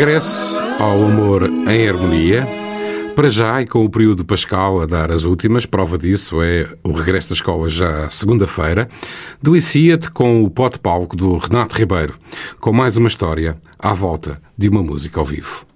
Regresso 0.00 0.58
ao 0.78 1.04
amor 1.04 1.44
em 1.44 1.86
harmonia. 1.86 2.48
Para 3.14 3.28
já, 3.28 3.60
e 3.60 3.66
com 3.66 3.84
o 3.84 3.90
período 3.90 4.24
pascal 4.24 4.80
a 4.80 4.86
dar 4.86 5.12
as 5.12 5.24
últimas, 5.24 5.66
prova 5.66 5.98
disso 5.98 6.40
é 6.40 6.66
o 6.82 6.90
regresso 6.90 7.28
da 7.28 7.34
escola 7.34 7.68
já 7.68 8.08
segunda-feira. 8.08 8.88
Delicia-te 9.42 10.10
com 10.10 10.42
o 10.42 10.48
pote 10.48 10.78
palco 10.78 11.14
do 11.14 11.36
Renato 11.36 11.76
Ribeiro, 11.76 12.14
com 12.58 12.72
mais 12.72 12.96
uma 12.96 13.08
história 13.08 13.58
à 13.78 13.92
volta 13.92 14.40
de 14.56 14.70
uma 14.70 14.82
música 14.82 15.20
ao 15.20 15.26
vivo. 15.26 15.66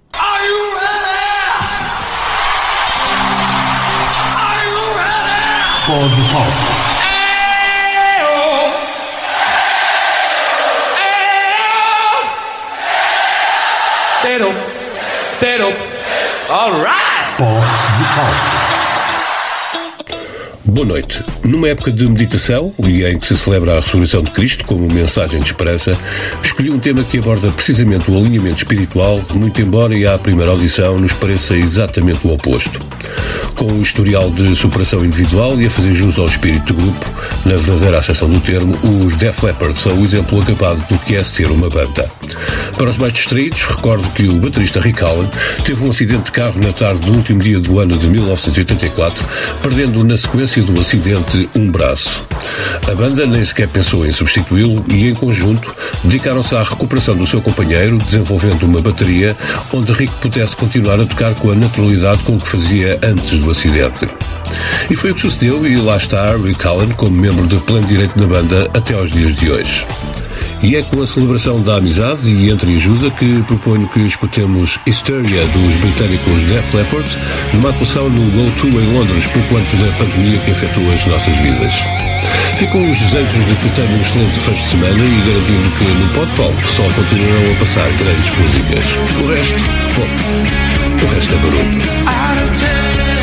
Pode 5.86 6.32
palco. 6.32 6.64
Tero, 6.64 6.73
Boa 20.64 20.86
noite. 20.86 21.20
Numa 21.44 21.68
época 21.68 21.90
de 21.90 22.06
meditação 22.06 22.72
e 22.78 23.04
em 23.04 23.18
que 23.18 23.26
se 23.26 23.36
celebra 23.36 23.72
a 23.72 23.80
ressurreição 23.80 24.22
de 24.22 24.30
Cristo 24.30 24.64
como 24.64 24.86
mensagem 24.92 25.40
de 25.40 25.46
esperança, 25.46 25.98
escolhi 26.40 26.70
um 26.70 26.78
tema 26.78 27.02
que 27.02 27.18
aborda 27.18 27.50
precisamente 27.50 28.08
o 28.08 28.16
alinhamento 28.16 28.58
espiritual, 28.58 29.20
muito 29.30 29.60
embora 29.60 29.96
e 29.96 30.06
à 30.06 30.16
primeira 30.16 30.52
audição 30.52 30.96
nos 30.96 31.12
pareça 31.12 31.56
exatamente 31.56 32.24
o 32.24 32.32
oposto. 32.32 32.80
Com 33.56 33.66
o 33.66 33.82
historial 33.82 34.30
de 34.30 34.54
superação 34.54 35.04
individual 35.04 35.60
e 35.60 35.66
a 35.66 35.70
fazer 35.70 35.92
jus 35.92 36.16
ao 36.16 36.28
espírito 36.28 36.72
de 36.72 36.82
grupo, 36.82 37.06
na 37.44 37.56
verdadeira 37.56 37.98
acessão 37.98 38.30
do 38.30 38.38
termo, 38.38 38.78
os 39.04 39.16
Def 39.16 39.42
Leppard 39.42 39.78
são 39.78 40.00
o 40.00 40.04
exemplo 40.04 40.40
acabado 40.40 40.78
do 40.88 40.98
que 41.00 41.16
é 41.16 41.22
ser 41.24 41.50
uma 41.50 41.68
banda. 41.68 42.08
Para 42.76 42.90
os 42.90 42.98
mais 42.98 43.12
distraídos, 43.12 43.62
recordo 43.62 44.08
que 44.10 44.28
o 44.28 44.40
baterista 44.40 44.80
Rick 44.80 45.02
Allen 45.02 45.30
teve 45.64 45.82
um 45.84 45.90
acidente 45.90 46.24
de 46.24 46.32
carro 46.32 46.60
na 46.60 46.72
tarde 46.72 47.00
do 47.06 47.16
último 47.16 47.40
dia 47.40 47.60
do 47.60 47.78
ano 47.78 47.96
de 47.96 48.08
1984, 48.08 49.24
perdendo 49.62 50.04
na 50.04 50.16
sequência 50.16 50.62
do 50.62 50.80
acidente 50.80 51.48
um 51.54 51.70
braço. 51.70 52.26
A 52.90 52.94
banda 52.94 53.26
nem 53.26 53.44
sequer 53.44 53.68
pensou 53.68 54.04
em 54.04 54.12
substituí-lo 54.12 54.84
e, 54.88 55.08
em 55.08 55.14
conjunto, 55.14 55.74
dedicaram-se 56.02 56.54
à 56.56 56.62
recuperação 56.62 57.16
do 57.16 57.26
seu 57.26 57.40
companheiro, 57.40 57.96
desenvolvendo 57.98 58.64
uma 58.64 58.80
bateria 58.80 59.36
onde 59.72 59.92
Rick 59.92 60.14
pudesse 60.16 60.56
continuar 60.56 61.00
a 61.00 61.06
tocar 61.06 61.34
com 61.34 61.50
a 61.50 61.54
naturalidade 61.54 62.24
com 62.24 62.38
que 62.38 62.48
fazia 62.48 62.98
antes 63.02 63.38
do 63.38 63.50
acidente. 63.50 64.08
E 64.90 64.96
foi 64.96 65.12
o 65.12 65.14
que 65.14 65.20
sucedeu, 65.20 65.66
e 65.66 65.76
lá 65.76 65.96
está 65.96 66.36
Rick 66.36 66.66
Allen 66.66 66.90
como 66.90 67.12
membro 67.12 67.46
de 67.46 67.56
pleno 67.58 67.86
direito 67.86 68.18
da 68.18 68.26
banda 68.26 68.68
até 68.74 68.94
aos 68.94 69.10
dias 69.10 69.34
de 69.36 69.50
hoje. 69.50 69.86
E 70.64 70.76
é 70.76 70.82
com 70.82 71.02
a 71.02 71.06
celebração 71.06 71.60
da 71.60 71.76
amizade 71.76 72.26
e 72.26 72.50
entre 72.50 72.74
ajuda 72.74 73.10
que 73.10 73.42
proponho 73.42 73.86
que 73.86 74.00
escutemos 74.00 74.80
Hysteria 74.86 75.44
dos 75.48 75.76
britânicos 75.76 76.42
Def 76.44 76.72
Leppard 76.72 77.06
numa 77.52 77.68
atuação 77.68 78.08
no 78.08 78.22
Go 78.30 78.50
2 78.70 78.74
em 78.82 78.94
Londres 78.94 79.26
pouco 79.26 79.58
antes 79.58 79.78
da 79.78 79.92
pandemia 79.98 80.38
que 80.38 80.52
afetou 80.52 80.82
as 80.90 81.04
nossas 81.04 81.36
vidas. 81.36 81.74
Ficam 82.56 82.90
os 82.90 82.96
desejos 82.96 83.46
de 83.46 83.54
que 83.56 83.68
tenham 83.76 83.92
um 83.92 84.00
excelente 84.00 84.40
fecho 84.40 84.64
de 84.64 84.70
semana 84.70 85.04
e 85.04 85.28
garantindo 85.28 85.70
que 85.76 85.84
no 85.84 86.08
Pod 86.14 86.32
Palco 86.34 86.66
só 86.66 86.82
continuarão 86.94 87.52
a 87.52 87.58
passar 87.58 87.90
grandes 87.98 88.30
músicas. 88.30 88.96
O 89.22 89.26
resto, 89.34 89.62
bom, 89.96 90.08
o 91.04 91.14
resto 91.14 91.34
é 91.34 91.38
barulho. 91.40 93.13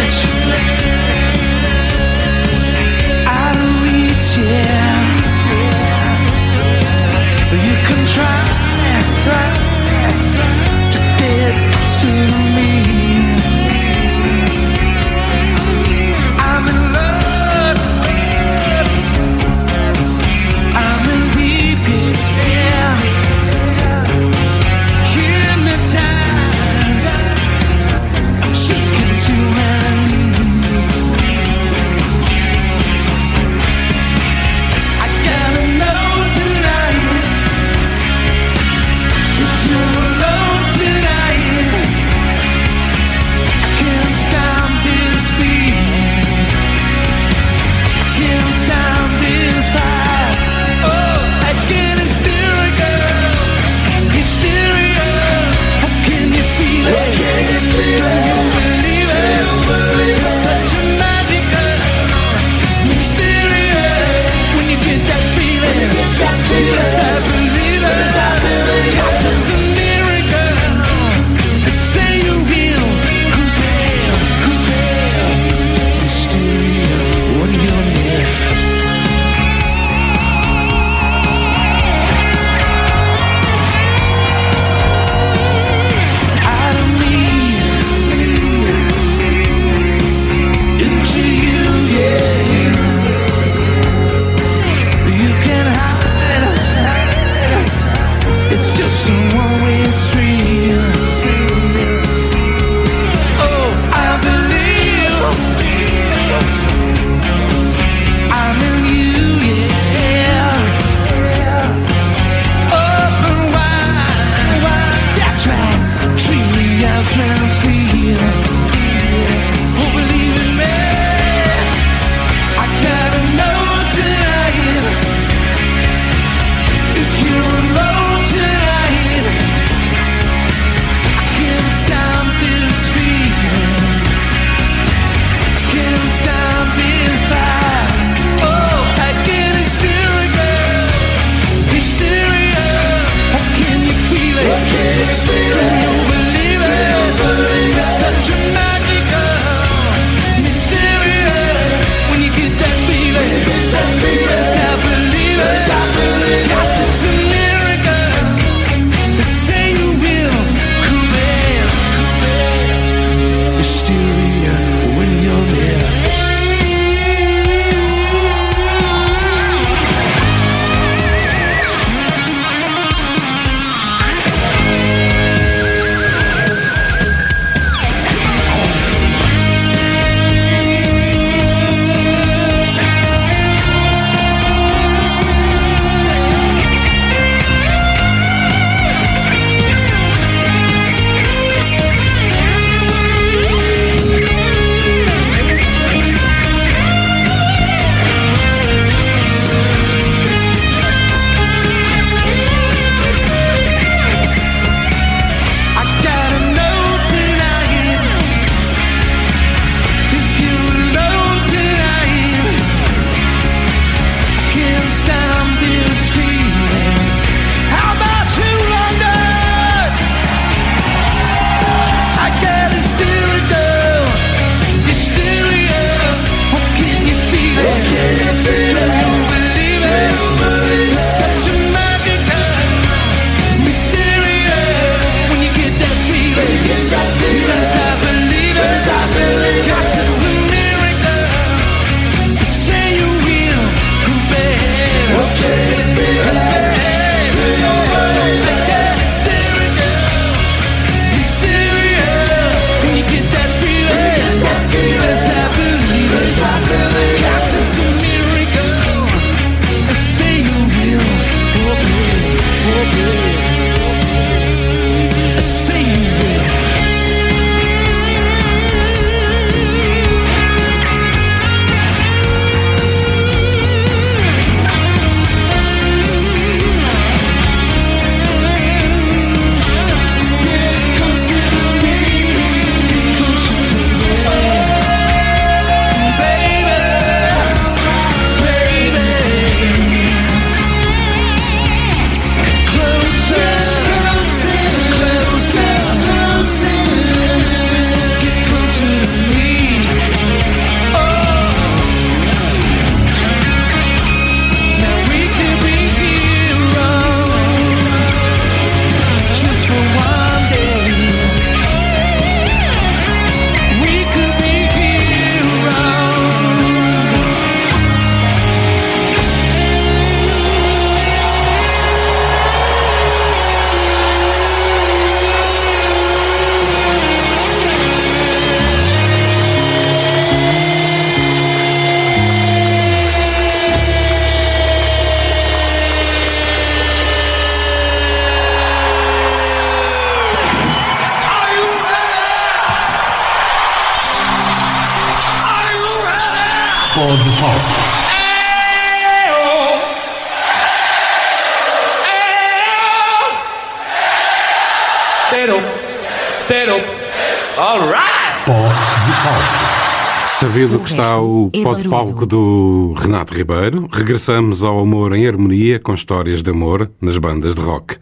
Sabido 360.62 360.80
que 360.80 360.89
está 360.89 361.20
o 361.20 361.49
é 361.53 361.89
palco 361.89 362.24
do 362.24 362.93
Renato 362.95 363.34
Ribeiro, 363.34 363.89
regressamos 363.91 364.64
ao 364.64 364.80
amor 364.80 365.12
em 365.16 365.28
harmonia 365.28 365.80
com 365.80 365.91
histórias 365.91 366.43
de 366.43 366.51
amor 366.51 366.91
nas 367.01 367.18
bandas 367.18 367.55
de 367.55 367.62
rock. 367.62 367.95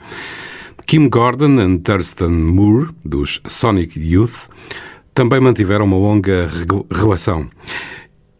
Kim 0.86 1.08
Gordon 1.08 1.58
e 1.62 1.78
Thurston 1.78 2.28
Moore, 2.28 2.90
dos 3.06 3.40
Sonic 3.48 3.98
Youth, 3.98 4.50
também 5.14 5.40
mantiveram 5.40 5.86
uma 5.86 5.96
longa 5.96 6.50
relação. 6.92 7.48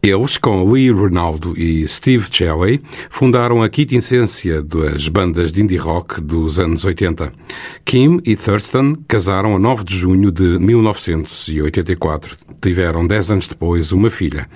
Eles, 0.02 0.36
com 0.36 0.70
Lee 0.70 0.90
Ronaldo 0.90 1.58
e 1.58 1.88
Steve 1.88 2.26
Shelley, 2.30 2.78
fundaram 3.08 3.62
a 3.62 3.70
quintessência 3.70 4.62
das 4.62 5.08
bandas 5.08 5.50
de 5.50 5.62
indie 5.62 5.78
rock 5.78 6.20
dos 6.20 6.60
anos 6.60 6.84
80. 6.84 7.32
Kim 7.86 8.20
e 8.26 8.36
Thurston 8.36 8.96
casaram 9.08 9.56
a 9.56 9.58
9 9.58 9.82
de 9.82 9.96
junho 9.96 10.30
de 10.30 10.58
1984. 10.58 12.49
Tiveram 12.60 13.06
10 13.06 13.30
anos 13.32 13.46
depois 13.46 13.90
uma 13.90 14.10
filha. 14.10 14.46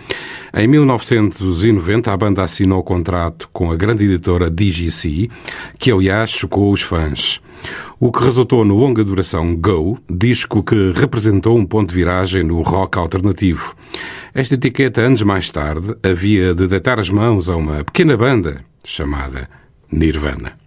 Em 0.53 0.67
1990, 0.67 2.13
a 2.13 2.17
banda 2.17 2.43
assinou 2.43 2.81
o 2.81 2.85
contrato 2.85 3.49
com 3.53 3.71
a 3.71 3.77
grande 3.77 4.05
editora 4.05 4.51
DGC, 4.51 5.31
que 5.79 5.91
aliás 5.91 6.31
chocou 6.31 6.71
os 6.71 6.83
fãs. 6.83 7.41
O 7.99 8.13
que 8.13 8.23
resultou 8.23 8.65
no 8.65 8.77
longa 8.77 9.03
duração 9.03 9.57
Go, 9.57 9.99
disco 10.11 10.63
que 10.63 10.93
representou 10.95 11.57
um 11.57 11.65
ponto 11.65 11.91
de 11.91 11.95
viragem 11.95 12.43
no 12.43 12.61
rock 12.61 12.99
alternativo. 12.99 13.75
Esta 14.35 14.55
etiqueta, 14.55 15.01
anos 15.01 15.23
mais 15.23 15.51
tarde, 15.51 15.95
havia 16.03 16.55
de 16.55 16.67
deitar 16.67 17.01
as 17.01 17.09
mãos 17.09 17.49
a 17.49 17.57
uma 17.57 17.83
pequena 17.85 18.17
banda 18.17 18.65
chamada 18.85 19.49
Nirvana. 19.91 20.64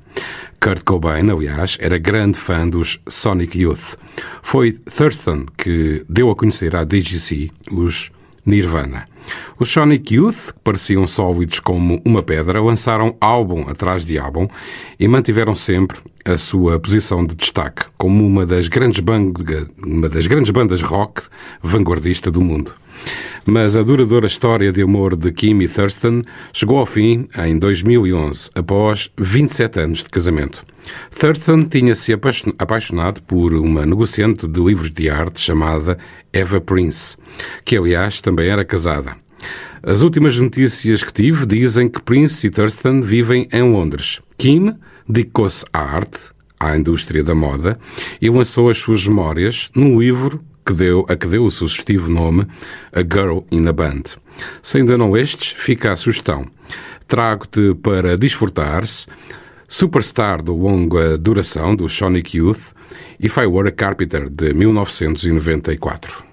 Kurt 0.67 0.83
Cobain, 0.83 1.29
aliás, 1.31 1.77
era 1.79 1.97
grande 1.97 2.37
fã 2.37 2.67
dos 2.67 2.99
Sonic 3.07 3.57
Youth. 3.57 3.95
Foi 4.41 4.73
Thurston 4.73 5.45
que 5.57 6.03
deu 6.09 6.29
a 6.29 6.35
conhecer 6.35 6.75
à 6.75 6.83
DGC 6.83 7.49
os 7.71 8.11
Nirvana. 8.45 9.05
Os 9.57 9.69
Sonic 9.69 10.15
Youth, 10.15 10.47
que 10.47 10.59
pareciam 10.65 11.07
sólidos 11.07 11.61
como 11.61 12.01
uma 12.03 12.21
pedra, 12.21 12.61
lançaram 12.61 13.15
álbum 13.21 13.61
atrás 13.69 14.05
de 14.05 14.19
álbum 14.19 14.49
e 14.99 15.07
mantiveram 15.07 15.55
sempre 15.55 15.99
a 16.25 16.37
sua 16.37 16.77
posição 16.77 17.25
de 17.25 17.33
destaque 17.33 17.85
como 17.97 18.27
uma 18.27 18.45
das 18.45 18.67
grandes, 18.67 19.01
uma 19.81 20.09
das 20.09 20.27
grandes 20.27 20.51
bandas 20.51 20.81
rock 20.81 21.21
vanguardista 21.63 22.29
do 22.29 22.41
mundo. 22.41 22.73
Mas 23.45 23.75
a 23.75 23.83
duradoura 23.83 24.27
história 24.27 24.71
de 24.71 24.81
amor 24.81 25.15
de 25.15 25.31
Kim 25.31 25.59
e 25.61 25.67
Thurston 25.67 26.21
chegou 26.51 26.77
ao 26.79 26.85
fim 26.85 27.27
em 27.37 27.57
2011, 27.57 28.49
após 28.55 29.09
27 29.17 29.79
anos 29.79 29.99
de 30.03 30.09
casamento. 30.09 30.65
Thurston 31.17 31.63
tinha-se 31.63 32.13
apaixon- 32.13 32.53
apaixonado 32.59 33.21
por 33.23 33.53
uma 33.53 33.85
negociante 33.85 34.47
de 34.47 34.61
livros 34.61 34.91
de 34.91 35.09
arte 35.09 35.39
chamada 35.39 35.97
Eva 36.33 36.59
Prince, 36.59 37.15
que 37.63 37.77
aliás 37.77 38.19
também 38.21 38.49
era 38.49 38.65
casada. 38.65 39.15
As 39.83 40.01
últimas 40.01 40.37
notícias 40.39 41.03
que 41.03 41.13
tive 41.13 41.45
dizem 41.45 41.87
que 41.87 42.01
Prince 42.01 42.47
e 42.47 42.49
Thurston 42.49 42.99
vivem 43.01 43.47
em 43.53 43.61
Londres. 43.61 44.19
Kim 44.37 44.73
dedicou-se 45.07 45.63
à 45.71 45.79
arte, 45.79 46.31
à 46.59 46.75
indústria 46.75 47.23
da 47.23 47.35
moda, 47.35 47.77
e 48.21 48.29
lançou 48.29 48.69
as 48.69 48.77
suas 48.77 49.07
memórias 49.07 49.69
num 49.75 49.99
livro 49.99 50.43
que 50.67 50.73
deu, 50.73 51.05
a 51.07 51.15
que 51.15 51.27
deu 51.27 51.45
o 51.45 51.49
sugestivo 51.49 52.11
nome 52.11 52.45
A 52.91 52.99
Girl 52.99 53.39
in 53.49 53.65
a 53.67 53.71
Band. 53.73 54.03
Se 54.61 54.77
ainda 54.77 54.97
não 54.97 55.15
estes, 55.15 55.51
fica 55.51 55.93
a 55.93 55.95
sugestão. 55.95 56.45
Trago-te 57.07 57.73
para 57.75 58.17
desfrutares 58.17 59.07
Superstar 59.69 60.41
de 60.41 60.49
longa 60.49 61.17
duração 61.17 61.75
do 61.75 61.89
Sonic 61.89 62.37
Youth 62.37 62.71
e 63.19 63.27
a 63.67 63.71
Carpenter 63.71 64.29
de 64.29 64.53
1994. 64.53 66.26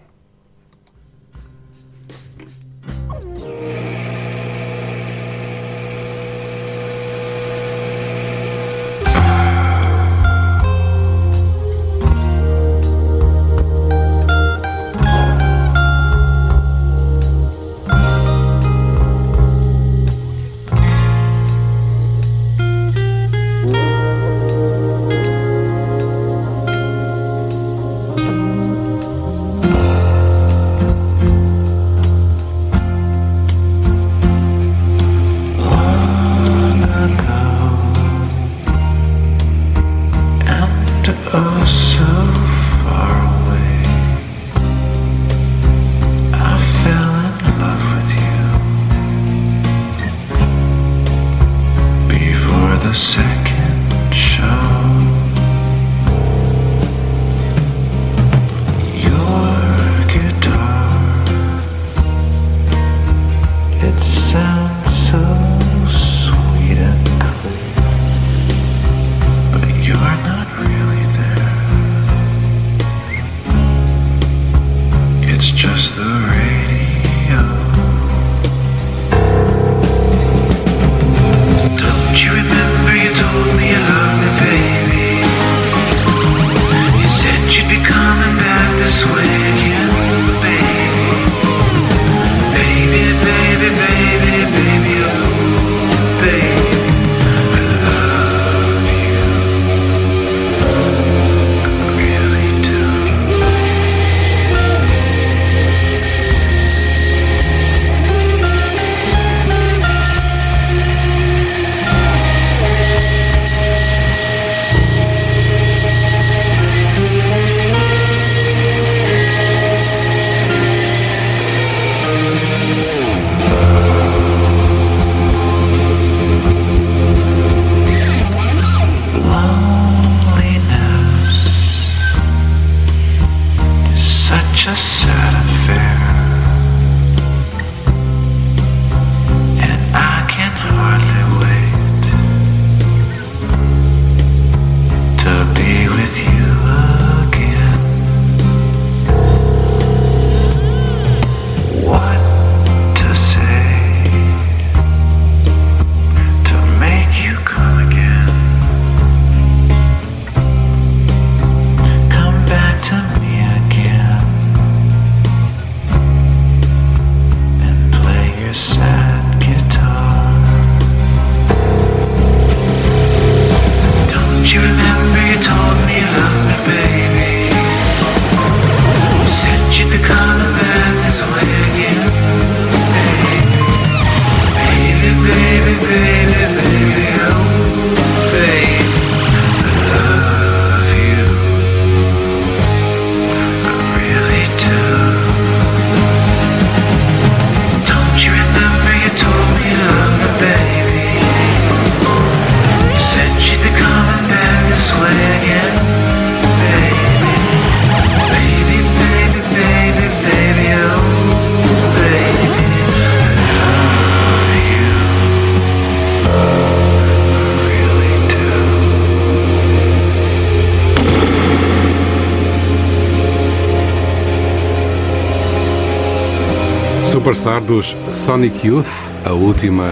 Dos 227.65 227.97
Sonic 228.13 228.67
Youth, 228.67 228.87
a 229.25 229.33
última 229.33 229.89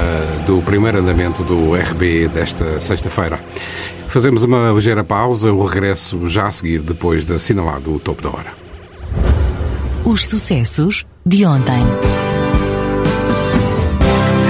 do 0.47 0.63
primeiro 0.63 0.99
andamento 0.99 1.43
do 1.43 1.75
RB 1.75 2.29
desta 2.29 2.79
sexta-feira. 2.81 3.41
Fazemos 4.09 4.45
uma 4.45 4.71
ligeira 4.71 5.03
pausa, 5.03 5.51
o 5.53 5.65
regresso 5.65 6.29
já 6.29 6.47
a 6.49 6.53
seguir, 6.53 6.83
depois 6.83 7.25
de 7.25 7.35
assinalado 7.35 7.95
o 7.95 7.99
topo 7.99 8.23
da 8.23 8.29
hora. 8.29 8.53
Os 10.05 10.27
sucessos 10.27 11.07
de 11.25 11.45
ontem. 11.47 11.83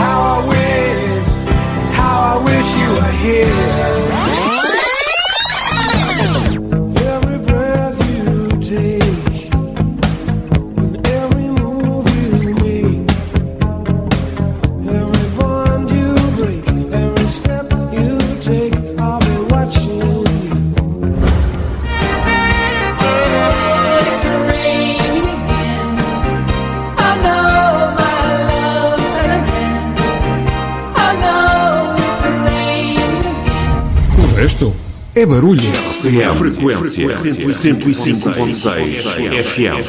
How 0.01 0.43
I 0.43 0.49
wish, 0.49 1.99
how 1.99 2.41
I 2.41 2.45
wish 2.45 2.69
you 2.77 2.91
were 2.95 3.13
here. 3.23 3.92
É 35.23 35.27
barulho. 35.27 35.71
RCM 35.71 36.35
Frequência 36.35 37.07
105.6 37.07 39.45
FM. 39.45 39.87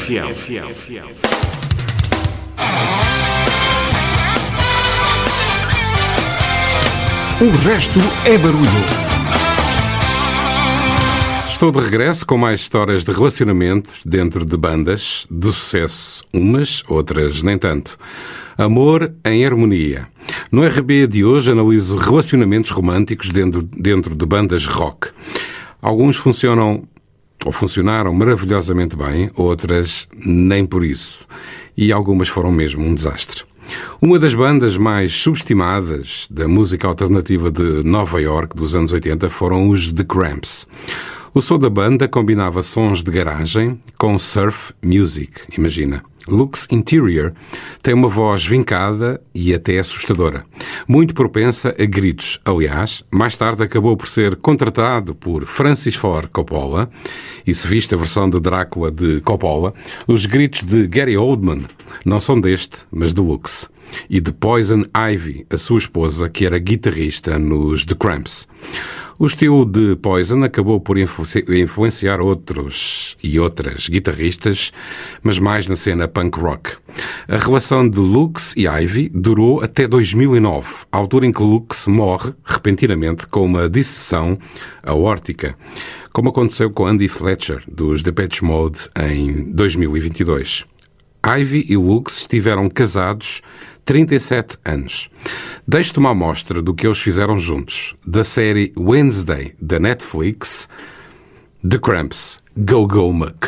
O 7.42 7.50
resto 7.68 8.00
é 8.26 8.38
barulho. 8.38 8.70
Estou 11.50 11.72
de 11.72 11.80
regresso 11.80 12.28
com 12.28 12.38
mais 12.38 12.62
histórias 12.62 13.04
de 13.04 13.12
relacionamentos 13.12 14.02
dentro 14.06 14.46
de 14.46 14.56
bandas, 14.56 15.26
de 15.32 15.48
sucesso, 15.48 16.24
umas, 16.32 16.84
outras 16.88 17.42
nem 17.42 17.58
tanto. 17.58 17.98
Amor 18.58 19.14
em 19.26 19.46
harmonia. 19.46 20.08
No 20.52 20.66
RB 20.66 21.08
de 21.08 21.26
hoje 21.26 21.52
analiso 21.52 21.96
relacionamentos 21.96 22.70
românticos 22.70 23.32
dentro, 23.32 23.64
dentro 23.64 24.16
de 24.16 24.26
bandas 24.26 24.66
rock. 24.66 25.10
Alguns 25.84 26.16
funcionam 26.16 26.88
ou 27.46 27.52
funcionaram 27.52 28.14
maravilhosamente 28.14 28.96
bem, 28.96 29.30
outras 29.36 30.08
nem 30.16 30.66
por 30.66 30.82
isso. 30.82 31.28
E 31.76 31.92
algumas 31.92 32.30
foram 32.30 32.54
mesmo 32.54 32.86
um 32.86 32.96
desastre. 32.96 33.44
Uma 34.02 34.18
das 34.18 34.34
bandas 34.34 34.78
mais 34.78 35.14
subestimadas 35.14 36.26
da 36.32 36.48
música 36.48 36.88
alternativa 36.88 37.52
de 37.52 37.84
Nova 37.84 38.22
York 38.22 38.56
dos 38.56 38.78
anos 38.78 38.94
80 38.94 39.30
foram 39.30 39.68
os 39.68 39.92
The 39.92 40.06
Cramps. 40.06 40.66
O 41.36 41.42
som 41.42 41.58
da 41.58 41.68
banda 41.68 42.08
combinava 42.08 42.62
sons 42.62 43.02
de 43.04 43.10
garagem 43.10 43.80
com 43.98 44.20
surf 44.20 44.72
music, 44.84 45.42
imagina. 45.58 46.04
Lux 46.28 46.68
Interior 46.70 47.34
tem 47.82 47.96
uma 47.96 48.08
voz 48.08 48.46
vincada 48.46 49.20
e 49.34 49.52
até 49.52 49.80
assustadora, 49.80 50.46
muito 50.88 51.16
propensa 51.16 51.76
a 51.78 51.86
gritos. 51.86 52.40
Aliás, 52.46 53.04
mais 53.10 53.36
tarde 53.36 53.64
acabou 53.64 53.98
por 53.98 54.08
ser 54.08 54.36
contratado 54.36 55.16
por 55.16 55.48
Francis 55.48 55.96
Ford 55.96 56.30
Coppola, 56.32 56.88
e 57.48 57.54
se 57.56 57.68
viste 57.68 57.96
a 57.96 57.98
versão 57.98 58.30
de 58.30 58.40
Drácula 58.40 58.92
de 58.92 59.20
Coppola, 59.22 59.74
os 60.08 60.28
gritos 60.28 60.62
de 60.62 60.88
Gary 60.88 61.18
Oldman 61.18 61.66
não 62.06 62.20
são 62.20 62.40
deste, 62.40 62.86
mas 62.92 63.12
de 63.12 63.22
Lux. 63.22 63.73
E 64.10 64.20
de 64.20 64.32
Poison 64.32 64.84
Ivy, 65.12 65.46
a 65.50 65.58
sua 65.58 65.78
esposa, 65.78 66.30
que 66.30 66.46
era 66.46 66.58
guitarrista 66.60 67.38
nos 67.40 67.86
The 67.86 67.96
Cramps. 67.96 68.48
O 69.20 69.28
estilo 69.28 69.64
de 69.64 69.96
Poison 69.98 70.44
acabou 70.44 70.82
por 70.82 70.98
influenci- 70.98 71.46
influenciar 71.48 72.20
outros 72.20 73.16
e 73.24 73.40
outras 73.40 73.88
guitarristas, 73.88 74.72
mas 75.22 75.38
mais 75.38 75.68
na 75.68 75.76
cena 75.76 76.08
punk 76.08 76.40
rock. 76.40 76.72
A 77.28 77.38
relação 77.38 77.88
de 77.88 78.00
Lux 78.00 78.54
e 78.58 78.66
Ivy 78.68 79.10
durou 79.14 79.62
até 79.62 79.88
2009, 79.88 80.86
a 80.92 80.98
altura 80.98 81.28
em 81.28 81.32
que 81.32 81.44
Lux 81.44 81.88
morre 81.88 82.34
repentinamente 82.44 83.28
com 83.28 83.46
uma 83.46 83.70
dissecção 83.70 84.38
aórtica, 84.82 85.56
como 86.12 86.30
aconteceu 86.30 86.72
com 86.72 86.88
Andy 86.88 87.08
Fletcher, 87.08 87.64
dos 87.72 88.02
Depeche 88.02 88.44
Mode, 88.44 88.90
em 89.00 89.52
2022. 89.52 90.66
Ivy 91.26 91.66
e 91.70 91.78
Lux 91.78 92.22
estiveram 92.22 92.68
casados 92.70 93.42
37 93.86 94.58
anos. 94.64 95.10
Deixe-te 95.68 96.00
uma 96.00 96.12
amostra 96.12 96.62
do 96.62 96.74
que 96.74 96.88
eles 96.88 97.00
fizeram 97.00 97.38
juntos. 97.38 97.96
Da 98.06 98.24
série 98.24 98.72
Wednesday 98.78 99.54
da 99.62 99.80
Netflix, 99.80 100.68
The 101.68 101.80
Cramps, 101.80 102.42
Go 102.58 102.88
Go 102.88 103.12
Muck. 103.12 103.48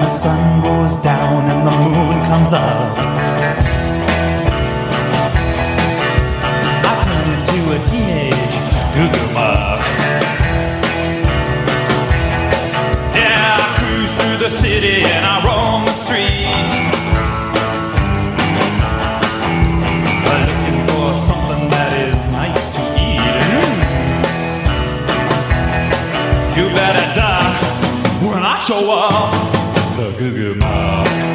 The 0.00 0.16
sun 0.16 0.60
goes 0.60 0.96
down 1.04 1.44
and 1.48 1.64
the 1.64 1.70
moon 1.70 2.24
comes 2.24 2.52
up, 2.52 2.98
I 6.82 7.00
turn 7.04 7.26
into 7.36 7.72
a 7.74 7.78
teenage 7.86 8.56
goo 8.94 9.59
city 14.80 15.02
and 15.02 15.24
I 15.26 15.36
roam 15.46 15.84
the 15.84 15.94
streets. 16.04 16.74
Looking 20.30 20.80
for 20.88 21.08
something 21.28 21.64
that 21.74 21.92
is 22.08 22.20
nice 22.40 22.64
to 22.76 22.82
eat. 23.08 23.20
You 26.56 26.66
better 26.74 27.06
duck 27.14 27.54
when 28.22 28.42
I 28.42 28.56
show 28.66 28.90
up. 28.90 29.32
The 29.96 30.06
Goo 30.18 30.54
Goo. 30.54 31.29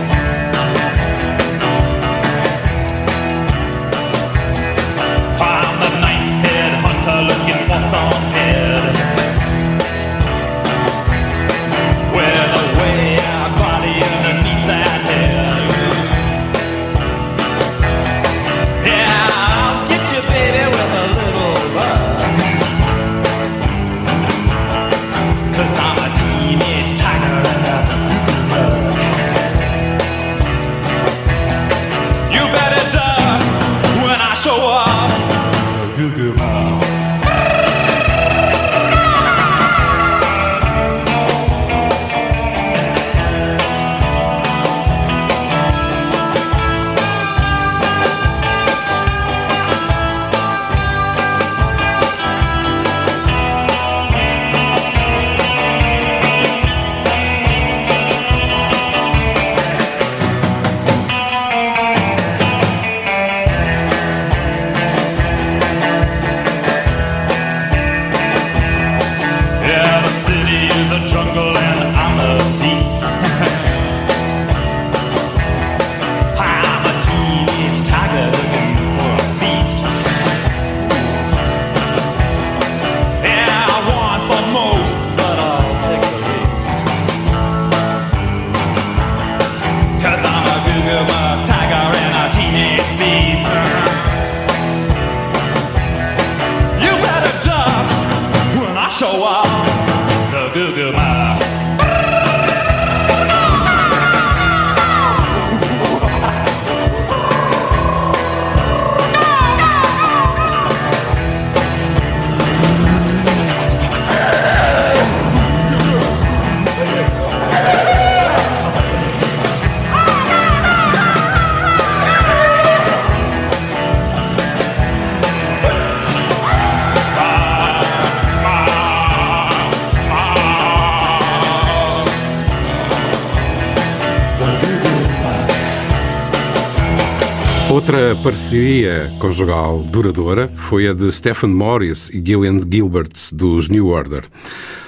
Parceria 138.25 139.13
conjugal 139.19 139.83
duradoura 139.83 140.47
foi 140.55 140.87
a 140.87 140.93
de 140.93 141.11
Stephen 141.11 141.51
Morris 141.51 142.09
e 142.09 142.19
Gillian 142.25 142.59
Gilbert, 142.67 143.11
dos 143.31 143.69
New 143.69 143.85
Order. 143.85 144.23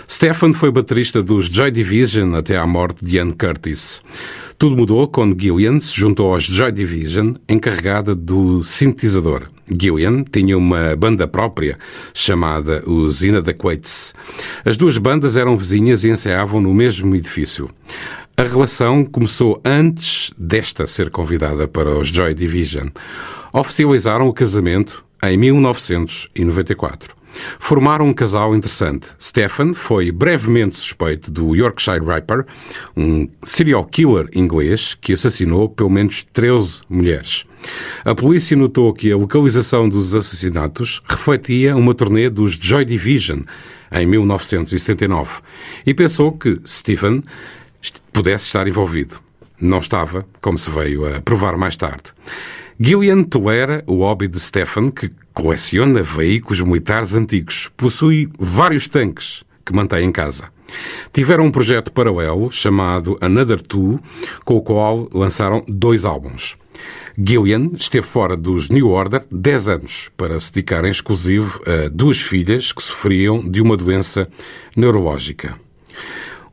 Stephen 0.10 0.54
foi 0.54 0.72
baterista 0.72 1.22
dos 1.22 1.46
Joy 1.46 1.70
Division 1.70 2.34
até 2.34 2.58
à 2.58 2.66
morte 2.66 3.06
de 3.06 3.18
Ian 3.18 3.30
Curtis. 3.30 4.02
Tudo 4.58 4.76
mudou 4.76 5.08
quando 5.08 5.40
Gillian 5.40 5.80
se 5.80 6.00
juntou 6.00 6.34
aos 6.34 6.46
Joy 6.46 6.72
Division, 6.72 7.34
encarregada 7.48 8.16
do 8.16 8.64
sintetizador. 8.64 9.44
Gillian 9.70 10.24
tinha 10.24 10.58
uma 10.58 10.96
banda 10.96 11.28
própria, 11.28 11.78
chamada 12.16 12.82
os 12.90 13.22
Inadequates. 13.22 14.16
As 14.66 14.78
duas 14.78 14.98
bandas 14.98 15.38
eram 15.38 15.56
vizinhas 15.56 16.04
e 16.04 16.10
ensaiavam 16.10 16.60
no 16.60 16.74
mesmo 16.74 17.16
edifício. 17.16 17.70
A 18.40 18.44
relação 18.44 19.04
começou 19.04 19.60
antes 19.66 20.32
desta 20.38 20.86
ser 20.86 21.10
convidada 21.10 21.68
para 21.68 21.98
os 21.98 22.10
Joy 22.10 22.36
Division. 22.36 22.90
Oficializaram 23.52 24.28
o 24.28 24.34
casamento 24.34 25.04
em 25.24 25.36
1994. 25.36 27.16
Formaram 27.58 28.06
um 28.06 28.14
casal 28.14 28.56
interessante. 28.56 29.08
Stephen 29.20 29.74
foi 29.74 30.12
brevemente 30.12 30.78
suspeito 30.78 31.32
do 31.32 31.56
Yorkshire 31.56 32.06
Ripper, 32.06 32.46
um 32.96 33.28
serial 33.42 33.84
killer 33.86 34.30
inglês 34.36 34.94
que 34.94 35.14
assassinou 35.14 35.68
pelo 35.68 35.90
menos 35.90 36.22
13 36.32 36.82
mulheres. 36.88 37.44
A 38.06 38.14
polícia 38.14 38.56
notou 38.56 38.94
que 38.94 39.12
a 39.12 39.18
localização 39.18 39.90
dos 39.90 40.14
assassinatos 40.14 41.02
refletia 41.10 41.76
uma 41.76 41.96
turnê 41.96 42.30
dos 42.30 42.54
Joy 42.54 42.86
Division 42.86 43.40
em 43.92 44.06
1979 44.06 45.42
e 45.86 45.94
pensou 45.94 46.32
que 46.34 46.60
Stephen 46.68 47.24
pudesse 48.14 48.46
estar 48.46 48.68
envolvido. 48.68 49.20
Não 49.60 49.80
estava, 49.80 50.26
como 50.42 50.58
se 50.58 50.70
veio 50.70 51.06
a 51.06 51.22
provar 51.22 51.58
mais 51.58 51.76
tarde. 51.76 52.14
Gillian 52.80 53.24
tolera 53.24 53.84
o 53.88 54.00
hobby 54.00 54.28
de 54.28 54.40
Stephen, 54.40 54.92
que 54.92 55.12
coleciona 55.34 56.04
veículos 56.04 56.62
militares 56.62 57.14
antigos. 57.16 57.72
Possui 57.76 58.30
vários 58.38 58.88
tanques 58.88 59.44
que 59.66 59.74
mantém 59.74 60.06
em 60.06 60.12
casa. 60.12 60.50
Tiveram 61.12 61.46
um 61.46 61.52
projeto 61.52 61.92
paralelo 61.92 62.52
chamado 62.52 63.18
Another 63.22 63.62
Two, 63.62 64.00
com 64.46 64.56
o 64.56 64.62
qual 64.62 65.10
lançaram 65.14 65.64
dois 65.68 66.06
álbuns. 66.06 66.56
Gillian 67.18 67.72
esteve 67.74 68.06
fora 68.06 68.38
dos 68.38 68.70
New 68.70 68.90
Order 68.90 69.26
10 69.32 69.70
anos 69.70 70.10
para 70.16 70.40
se 70.40 70.54
dedicar 70.54 70.86
em 70.86 70.92
exclusivo 70.92 71.60
a 71.66 71.90
duas 71.90 72.22
filhas 72.22 72.72
que 72.72 72.84
sofriam 72.84 73.40
de 73.48 73.60
uma 73.60 73.76
doença 73.76 74.30
neurológica. 74.76 75.58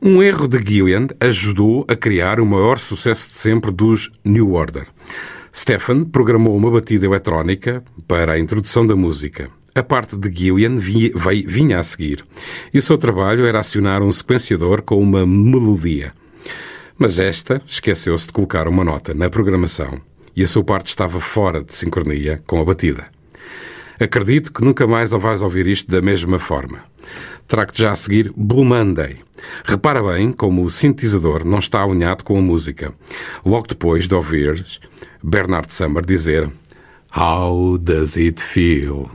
Um 0.07 0.21
erro 0.21 0.47
de 0.47 0.59
Gillian 0.59 1.07
ajudou 1.19 1.83
a 1.89 1.95
criar 1.95 2.39
o 2.39 2.45
maior 2.45 2.77
sucesso 2.77 3.27
de 3.27 3.39
sempre 3.39 3.71
dos 3.71 4.11
New 4.23 4.53
Order. 4.53 4.85
Stephen 5.51 6.05
programou 6.05 6.55
uma 6.55 6.69
batida 6.69 7.07
eletrónica 7.07 7.83
para 8.07 8.33
a 8.33 8.39
introdução 8.39 8.85
da 8.85 8.95
música. 8.95 9.49
A 9.73 9.81
parte 9.81 10.15
de 10.15 10.31
Gillian 10.31 10.75
vinha 10.75 11.79
a 11.79 11.81
seguir, 11.81 12.23
e 12.71 12.77
o 12.77 12.83
seu 12.83 12.99
trabalho 12.99 13.47
era 13.47 13.59
acionar 13.59 14.03
um 14.03 14.11
sequenciador 14.11 14.83
com 14.83 15.01
uma 15.01 15.25
melodia. 15.25 16.13
Mas 16.99 17.17
esta 17.17 17.59
esqueceu-se 17.65 18.27
de 18.27 18.33
colocar 18.33 18.67
uma 18.67 18.83
nota 18.83 19.11
na 19.15 19.27
programação 19.27 19.99
e 20.35 20.43
a 20.43 20.47
sua 20.47 20.63
parte 20.63 20.89
estava 20.89 21.19
fora 21.19 21.63
de 21.63 21.75
sincronia 21.75 22.43
com 22.45 22.61
a 22.61 22.63
batida. 22.63 23.07
Acredito 23.99 24.53
que 24.53 24.63
nunca 24.63 24.85
mais 24.85 25.09
vais 25.09 25.41
ouvir 25.41 25.65
isto 25.65 25.89
da 25.89 25.99
mesma 25.99 26.37
forma. 26.37 26.81
Trago-te 27.47 27.81
já 27.81 27.91
a 27.91 27.95
seguir 27.95 28.33
Blue 28.35 28.65
Monday. 28.65 29.17
Repara 29.65 30.01
bem 30.01 30.31
como 30.31 30.63
o 30.63 30.69
sintetizador 30.69 31.45
não 31.45 31.59
está 31.59 31.83
alinhado 31.83 32.23
com 32.23 32.37
a 32.37 32.41
música. 32.41 32.93
Logo 33.45 33.67
depois 33.67 34.07
de 34.07 34.15
ouvir 34.15 34.65
Bernard 35.23 35.73
Summer 35.73 36.05
dizer 36.05 36.49
How 37.15 37.77
does 37.77 38.17
it 38.17 38.41
feel? 38.41 39.09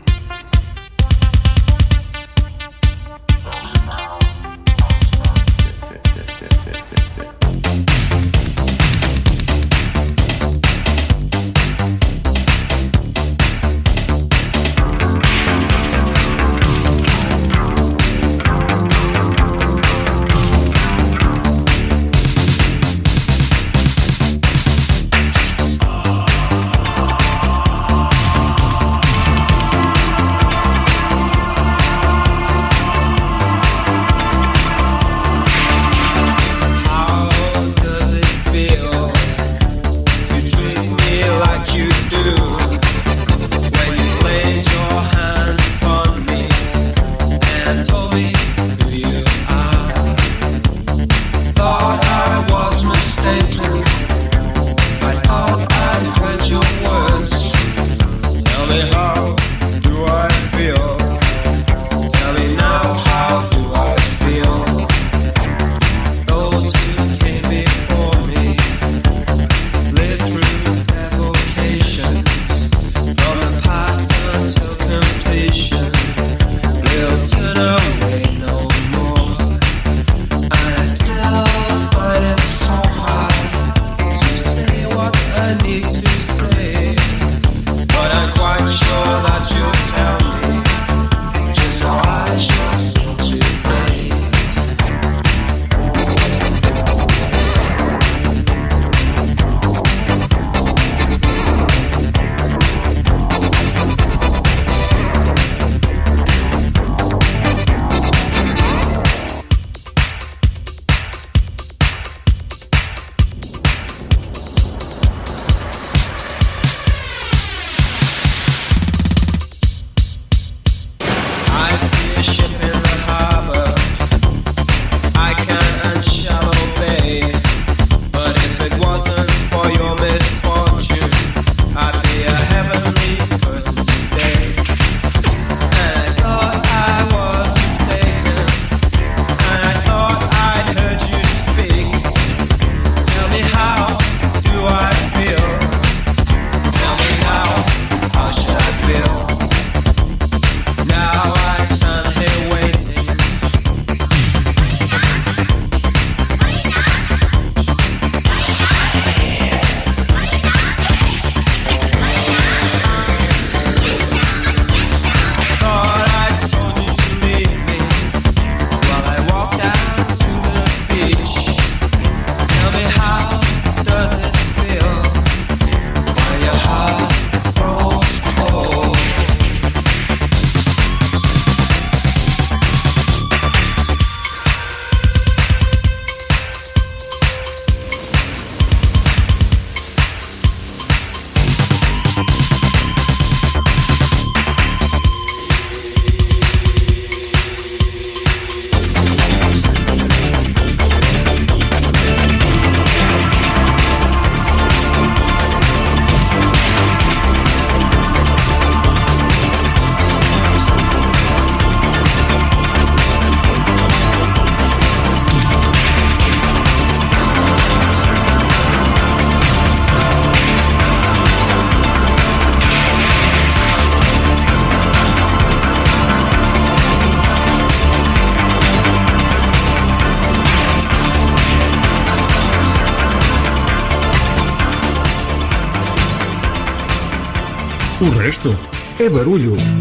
É 239.02 239.08
barulho. 239.08 239.79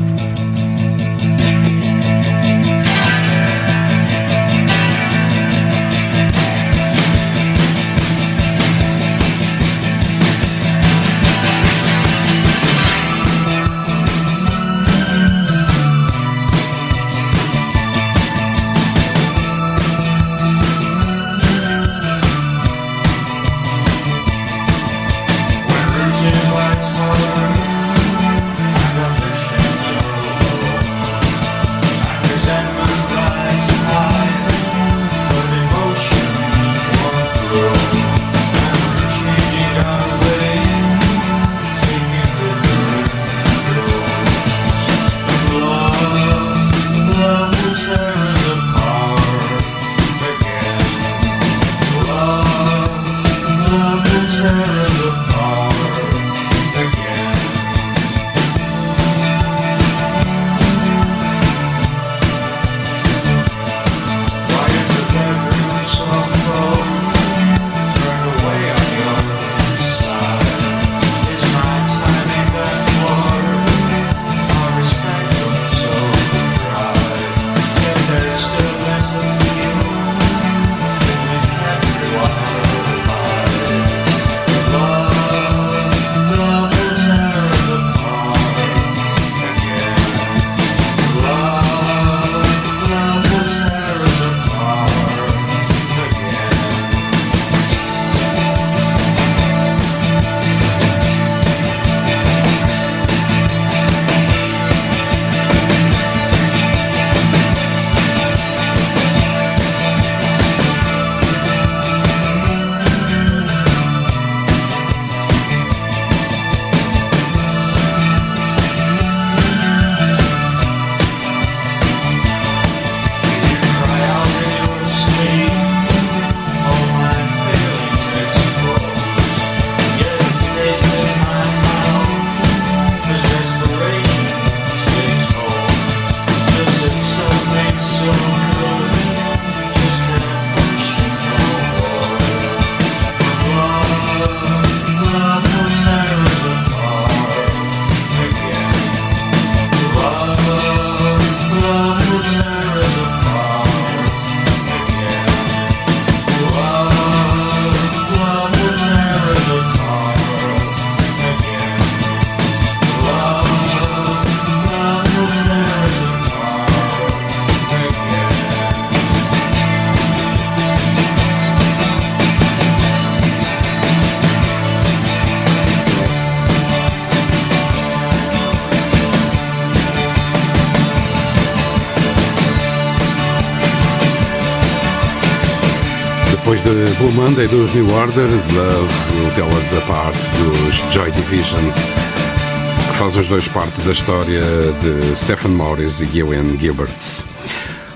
Blue 187.10 187.24
Monday 187.24 187.48
dos 187.48 187.74
New 187.74 187.90
Order, 187.92 188.28
Love 188.28 188.94
Will 189.16 189.32
Tell 189.36 189.48
Us 189.48 189.74
Apart 189.74 190.16
dos 190.38 190.76
Joy 190.94 191.10
Division, 191.12 191.62
que 191.62 192.98
faz 192.98 193.16
os 193.16 193.28
dois 193.28 193.48
parte 193.48 193.82
da 193.82 193.92
história 193.92 194.42
de 194.82 195.16
Stephen 195.18 195.52
Morris 195.52 196.02
e 196.02 196.20
Ewan 196.20 196.58
Gilberts. 196.60 197.26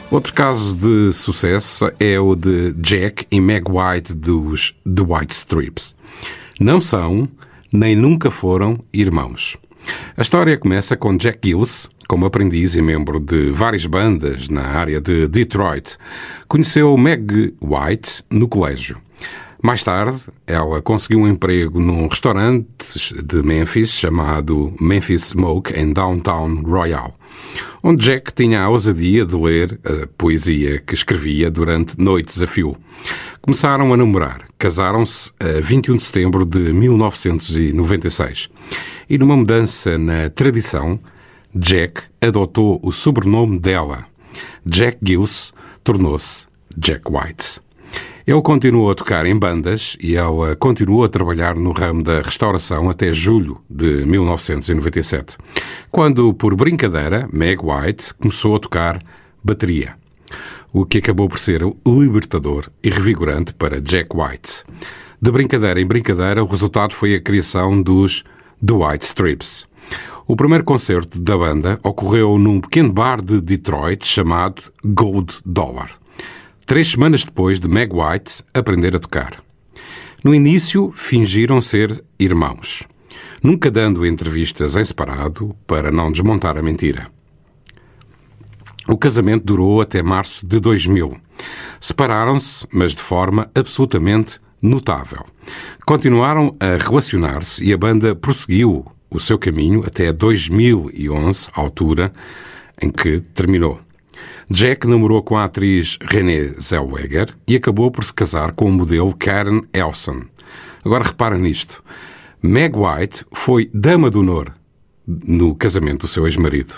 Outro 0.09 0.33
caso 0.33 0.75
de 0.75 1.13
sucesso 1.13 1.91
é 1.99 2.19
o 2.19 2.35
de 2.35 2.73
Jack 2.73 3.27
e 3.29 3.39
Meg 3.39 3.65
White 3.69 4.13
dos 4.13 4.73
The 4.83 5.03
White 5.03 5.33
Strips. 5.33 5.95
Não 6.59 6.79
são, 6.79 7.27
nem 7.71 7.95
nunca 7.95 8.31
foram, 8.31 8.83
irmãos. 8.91 9.57
A 10.15 10.21
história 10.21 10.55
começa 10.59 10.95
com 10.95 11.17
Jack 11.17 11.39
Gills, 11.43 11.89
como 12.07 12.27
aprendiz 12.27 12.75
e 12.75 12.83
membro 12.83 13.19
de 13.19 13.49
várias 13.49 13.87
bandas 13.87 14.47
na 14.47 14.61
área 14.61 15.01
de 15.01 15.27
Detroit. 15.27 15.97
Conheceu 16.47 16.95
Meg 16.95 17.55
White 17.59 18.23
no 18.29 18.47
colégio. 18.47 19.01
Mais 19.65 19.81
tarde, 19.81 20.17
ela 20.45 20.81
conseguiu 20.81 21.21
um 21.21 21.27
emprego 21.27 21.79
num 21.79 22.05
restaurante 22.09 22.65
de 23.23 23.41
Memphis 23.41 23.91
chamado 23.91 24.73
Memphis 24.77 25.27
Smoke 25.27 25.73
em 25.73 25.93
Downtown 25.93 26.61
Royal, 26.63 27.17
onde 27.81 28.03
Jack 28.03 28.33
tinha 28.33 28.61
a 28.61 28.69
ousadia 28.69 29.25
de 29.25 29.37
ler 29.37 29.79
a 29.85 30.05
poesia 30.17 30.79
que 30.79 30.93
escrevia 30.93 31.49
durante 31.49 31.97
noites 31.97 32.41
a 32.41 32.45
fio. 32.45 32.75
Começaram 33.41 33.93
a 33.93 33.95
namorar, 33.95 34.41
casaram-se 34.59 35.31
a 35.39 35.61
21 35.61 35.95
de 35.95 36.03
setembro 36.03 36.45
de 36.45 36.59
1996 36.59 38.49
e 39.09 39.17
numa 39.17 39.37
mudança 39.37 39.97
na 39.97 40.29
tradição, 40.29 40.99
Jack 41.55 42.01
adotou 42.19 42.81
o 42.83 42.91
sobrenome 42.91 43.59
dela. 43.59 44.07
Jack 44.65 44.97
Gills 45.01 45.53
tornou-se 45.85 46.47
Jack 46.77 47.03
White. 47.09 47.61
Ele 48.25 48.41
continuou 48.41 48.89
a 48.89 48.95
tocar 48.95 49.25
em 49.25 49.37
bandas 49.37 49.97
e 49.99 50.15
ela 50.15 50.55
continuou 50.55 51.03
a 51.03 51.09
trabalhar 51.09 51.55
no 51.55 51.73
ramo 51.73 52.01
da 52.01 52.21
restauração 52.21 52.89
até 52.89 53.11
julho 53.11 53.61
de 53.69 54.05
1997, 54.05 55.35
quando, 55.91 56.33
por 56.33 56.55
brincadeira, 56.55 57.27
Meg 57.33 57.59
White 57.61 58.13
começou 58.13 58.55
a 58.55 58.59
tocar 58.59 59.03
bateria, 59.43 59.95
o 60.71 60.85
que 60.85 60.99
acabou 60.99 61.27
por 61.27 61.37
ser 61.37 61.63
libertador 61.85 62.69
e 62.81 62.89
revigorante 62.89 63.53
para 63.53 63.81
Jack 63.81 64.15
White. 64.15 64.63
De 65.21 65.29
brincadeira 65.29 65.81
em 65.81 65.85
brincadeira, 65.85 66.41
o 66.41 66.47
resultado 66.47 66.93
foi 66.93 67.15
a 67.15 67.21
criação 67.21 67.81
dos 67.81 68.23
The 68.65 68.73
White 68.73 69.03
Strips. 69.03 69.67
O 70.25 70.37
primeiro 70.37 70.63
concerto 70.63 71.19
da 71.19 71.37
banda 71.37 71.77
ocorreu 71.83 72.37
num 72.37 72.61
pequeno 72.61 72.93
bar 72.93 73.21
de 73.21 73.41
Detroit 73.41 74.07
chamado 74.07 74.71
Gold 74.81 75.39
Dollar 75.45 76.01
três 76.65 76.89
semanas 76.89 77.23
depois 77.23 77.59
de 77.59 77.67
Meg 77.67 77.93
White 77.93 78.43
aprender 78.53 78.95
a 78.95 78.99
tocar. 78.99 79.43
No 80.23 80.33
início, 80.33 80.93
fingiram 80.95 81.59
ser 81.59 82.03
irmãos, 82.17 82.83
nunca 83.41 83.69
dando 83.69 84.05
entrevistas 84.05 84.75
em 84.75 84.85
separado 84.85 85.55
para 85.67 85.91
não 85.91 86.11
desmontar 86.11 86.57
a 86.57 86.61
mentira. 86.61 87.07
O 88.87 88.97
casamento 88.97 89.45
durou 89.45 89.81
até 89.81 90.01
março 90.03 90.45
de 90.45 90.59
2000. 90.59 91.17
Separaram-se, 91.79 92.67
mas 92.71 92.91
de 92.91 93.01
forma 93.01 93.49
absolutamente 93.55 94.39
notável. 94.61 95.25
Continuaram 95.85 96.55
a 96.59 96.77
relacionar-se 96.81 97.63
e 97.63 97.73
a 97.73 97.77
banda 97.77 98.15
prosseguiu 98.15 98.85
o 99.09 99.19
seu 99.19 99.37
caminho 99.37 99.83
até 99.85 100.11
2011, 100.11 101.49
altura 101.53 102.11
em 102.81 102.89
que 102.89 103.21
terminou. 103.33 103.79
Jack 104.49 104.87
namorou 104.87 105.21
com 105.23 105.37
a 105.37 105.45
atriz 105.45 105.97
Renée 106.01 106.53
Zellweger 106.59 107.29
e 107.47 107.55
acabou 107.55 107.91
por 107.91 108.03
se 108.03 108.13
casar 108.13 108.51
com 108.51 108.65
o 108.65 108.71
modelo 108.71 109.15
Karen 109.15 109.61
Elson. 109.73 110.23
Agora 110.83 111.03
repara 111.03 111.37
nisto. 111.37 111.83
Meg 112.41 112.75
White 112.75 113.25
foi 113.31 113.69
dama 113.73 114.09
de 114.11 114.17
honor 114.17 114.53
no 115.05 115.55
casamento 115.55 116.01
do 116.01 116.07
seu 116.07 116.25
ex-marido. 116.25 116.75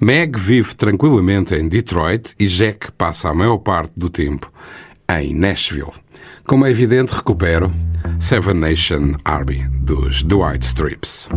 Meg 0.00 0.38
vive 0.38 0.74
tranquilamente 0.74 1.54
em 1.54 1.68
Detroit 1.68 2.34
e 2.38 2.46
Jack 2.46 2.92
passa 2.92 3.28
a 3.28 3.34
maior 3.34 3.58
parte 3.58 3.92
do 3.96 4.08
tempo 4.08 4.52
em 5.08 5.34
Nashville. 5.34 5.92
Como 6.46 6.66
é 6.66 6.70
evidente, 6.70 7.12
recupero 7.12 7.70
Seven 8.20 8.54
Nation 8.54 9.12
Army 9.24 9.64
dos 9.80 10.22
White 10.22 10.66
Strips. 10.66 11.28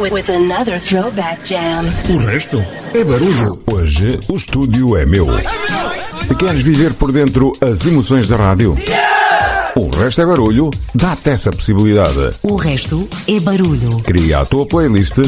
With, 0.00 0.12
with, 0.12 0.30
another 0.30 0.78
throwback 0.80 1.44
jam. 1.44 1.84
O 2.14 2.18
resto 2.18 2.64
é 2.94 3.04
barulho. 3.04 3.62
Hoje 3.72 4.18
o 4.28 4.34
estúdio 4.34 4.96
é 4.96 5.06
meu. 5.06 5.26
Queres 6.38 6.62
viver 6.62 6.94
por 6.94 7.12
dentro 7.12 7.52
as 7.60 7.86
emoções 7.86 8.28
da 8.28 8.36
rádio? 8.36 8.76
O 9.74 9.88
resto 9.90 10.22
é 10.22 10.26
barulho? 10.26 10.70
Dá-te 10.94 11.30
essa 11.30 11.50
possibilidade. 11.50 12.30
O 12.42 12.56
resto 12.56 13.08
é 13.28 13.38
barulho. 13.40 14.00
Cria 14.02 14.40
a 14.40 14.46
tua 14.46 14.66
playlist 14.66 15.18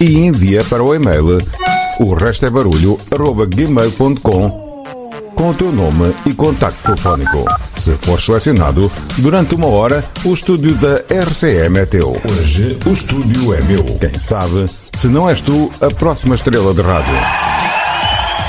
e 0.00 0.18
envia 0.18 0.64
para 0.64 0.82
o 0.82 0.94
e-mail 0.94 1.38
o 1.98 2.12
resto 2.12 2.44
é 2.44 2.50
barulho 2.50 2.98
arroba 3.10 3.46
gmail.com 3.46 4.65
com 5.36 5.50
o 5.50 5.54
teu 5.54 5.70
nome 5.70 6.12
e 6.24 6.32
contacto 6.34 6.82
telefónico. 6.82 7.44
Se 7.78 7.92
for 7.92 8.20
selecionado, 8.20 8.90
durante 9.18 9.54
uma 9.54 9.66
hora, 9.66 10.02
o 10.24 10.32
estúdio 10.32 10.74
da 10.76 10.94
RCM 11.10 11.78
é 11.78 11.86
teu. 11.86 12.20
Hoje, 12.28 12.78
o 12.86 12.92
estúdio 12.92 13.54
é 13.54 13.60
meu. 13.62 13.84
Quem 14.00 14.18
sabe, 14.18 14.66
se 14.94 15.06
não 15.06 15.28
és 15.28 15.40
tu, 15.40 15.70
a 15.80 15.88
próxima 15.94 16.34
estrela 16.34 16.74
de 16.74 16.80
rádio. 16.80 17.14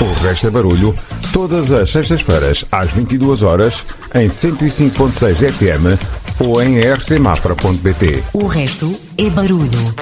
O 0.00 0.24
resto 0.24 0.46
é 0.46 0.50
barulho, 0.50 0.94
todas 1.32 1.70
as 1.70 1.90
sextas-feiras, 1.90 2.64
às 2.72 2.90
22 2.92 3.42
horas, 3.42 3.84
em 4.14 4.28
105.6 4.28 5.52
FM 5.52 6.40
ou 6.40 6.62
em 6.62 6.80
rcmafra.pt. 6.80 8.24
O 8.32 8.46
resto 8.46 8.92
é 9.16 9.28
barulho. 9.28 9.94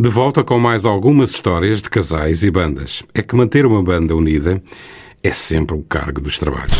De 0.00 0.08
volta 0.08 0.42
com 0.42 0.58
mais 0.58 0.86
algumas 0.86 1.28
histórias 1.28 1.82
de 1.82 1.90
casais 1.90 2.42
e 2.42 2.50
bandas. 2.50 3.02
É 3.12 3.20
que 3.20 3.36
manter 3.36 3.66
uma 3.66 3.82
banda 3.82 4.16
unida 4.16 4.62
é 5.22 5.30
sempre 5.30 5.76
o 5.76 5.82
cargo 5.82 6.22
dos 6.22 6.38
trabalhos. 6.38 6.72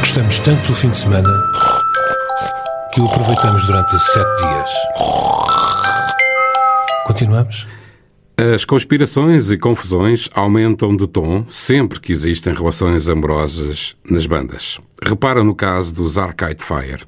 Gostamos 0.00 0.38
tanto 0.38 0.66
do 0.66 0.74
fim 0.74 0.88
de 0.88 0.96
semana 0.96 1.28
que 2.94 3.02
o 3.02 3.04
aproveitamos 3.04 3.66
durante 3.66 3.90
sete 3.98 4.38
dias. 4.38 4.70
Continuamos? 7.06 7.66
As 8.54 8.64
conspirações 8.64 9.50
e 9.50 9.58
confusões 9.58 10.30
aumentam 10.32 10.96
de 10.96 11.06
tom 11.06 11.44
sempre 11.46 12.00
que 12.00 12.12
existem 12.12 12.54
relações 12.54 13.10
amorosas 13.10 13.94
nas 14.08 14.26
bandas. 14.26 14.80
Repara 15.06 15.44
no 15.44 15.54
caso 15.54 15.92
dos 15.92 16.16
Arcade 16.16 16.64
Fire. 16.64 17.02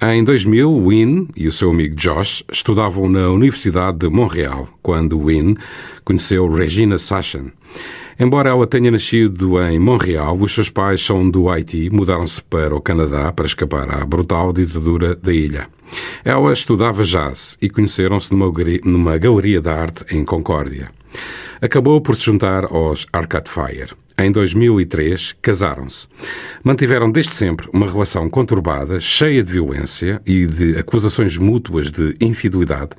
Em 0.00 0.22
2000, 0.22 0.72
Wynne 0.72 1.28
e 1.36 1.48
o 1.48 1.52
seu 1.52 1.70
amigo 1.70 1.96
Josh 1.96 2.44
estudavam 2.52 3.08
na 3.08 3.30
Universidade 3.30 3.98
de 3.98 4.08
Montreal 4.08 4.68
quando 4.80 5.18
Wynne 5.18 5.56
conheceu 6.04 6.48
Regina 6.48 6.98
Sachin. 6.98 7.50
Embora 8.16 8.50
ela 8.50 8.64
tenha 8.64 8.92
nascido 8.92 9.60
em 9.60 9.76
Montreal, 9.76 10.36
os 10.40 10.54
seus 10.54 10.70
pais 10.70 11.04
são 11.04 11.28
do 11.28 11.50
Haiti, 11.50 11.90
mudaram-se 11.90 12.40
para 12.44 12.76
o 12.76 12.80
Canadá 12.80 13.32
para 13.32 13.46
escapar 13.46 13.90
à 13.90 14.04
brutal 14.04 14.52
ditadura 14.52 15.16
da 15.16 15.32
ilha. 15.32 15.66
Ela 16.24 16.52
estudava 16.52 17.02
jazz 17.02 17.58
e 17.60 17.68
conheceram-se 17.68 18.32
numa, 18.32 18.52
numa 18.84 19.18
galeria 19.18 19.60
de 19.60 19.68
arte 19.68 20.04
em 20.14 20.24
Concórdia. 20.24 20.92
Acabou 21.60 22.00
por 22.00 22.14
se 22.14 22.24
juntar 22.24 22.66
aos 22.66 23.04
Arcade 23.12 23.50
Fire. 23.50 23.90
Em 24.20 24.32
2003, 24.32 25.36
casaram-se. 25.40 26.08
Mantiveram 26.64 27.08
desde 27.08 27.32
sempre 27.34 27.68
uma 27.72 27.86
relação 27.86 28.28
conturbada, 28.28 28.98
cheia 28.98 29.44
de 29.44 29.52
violência 29.52 30.20
e 30.26 30.44
de 30.44 30.76
acusações 30.76 31.38
mútuas 31.38 31.92
de 31.92 32.16
infidelidade, 32.20 32.90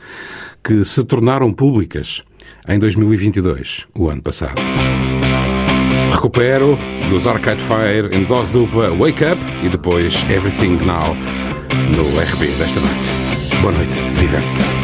que 0.63 0.85
se 0.85 1.03
tornaram 1.03 1.51
públicas 1.51 2.23
em 2.65 2.79
2022, 2.79 3.85
o 3.93 4.09
ano 4.09 4.21
passado. 4.21 4.61
Recupero 6.13 6.77
dos 7.09 7.27
Arcade 7.27 7.61
Fire 7.61 8.15
em 8.15 8.23
dose 8.23 8.53
dupla 8.53 8.89
Wake 8.89 9.25
Up 9.25 9.37
e 9.61 9.67
depois 9.67 10.23
Everything 10.23 10.77
Now 10.85 11.15
no 11.95 12.07
RB 12.17 12.47
desta 12.57 12.79
noite. 12.79 13.59
Boa 13.61 13.73
noite, 13.73 13.95
diverte 14.19 14.78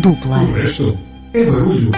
dupla. 0.00 0.42
O 0.42 0.52
resto 0.52 0.98
é 1.32 1.44
barulho. 1.44 1.90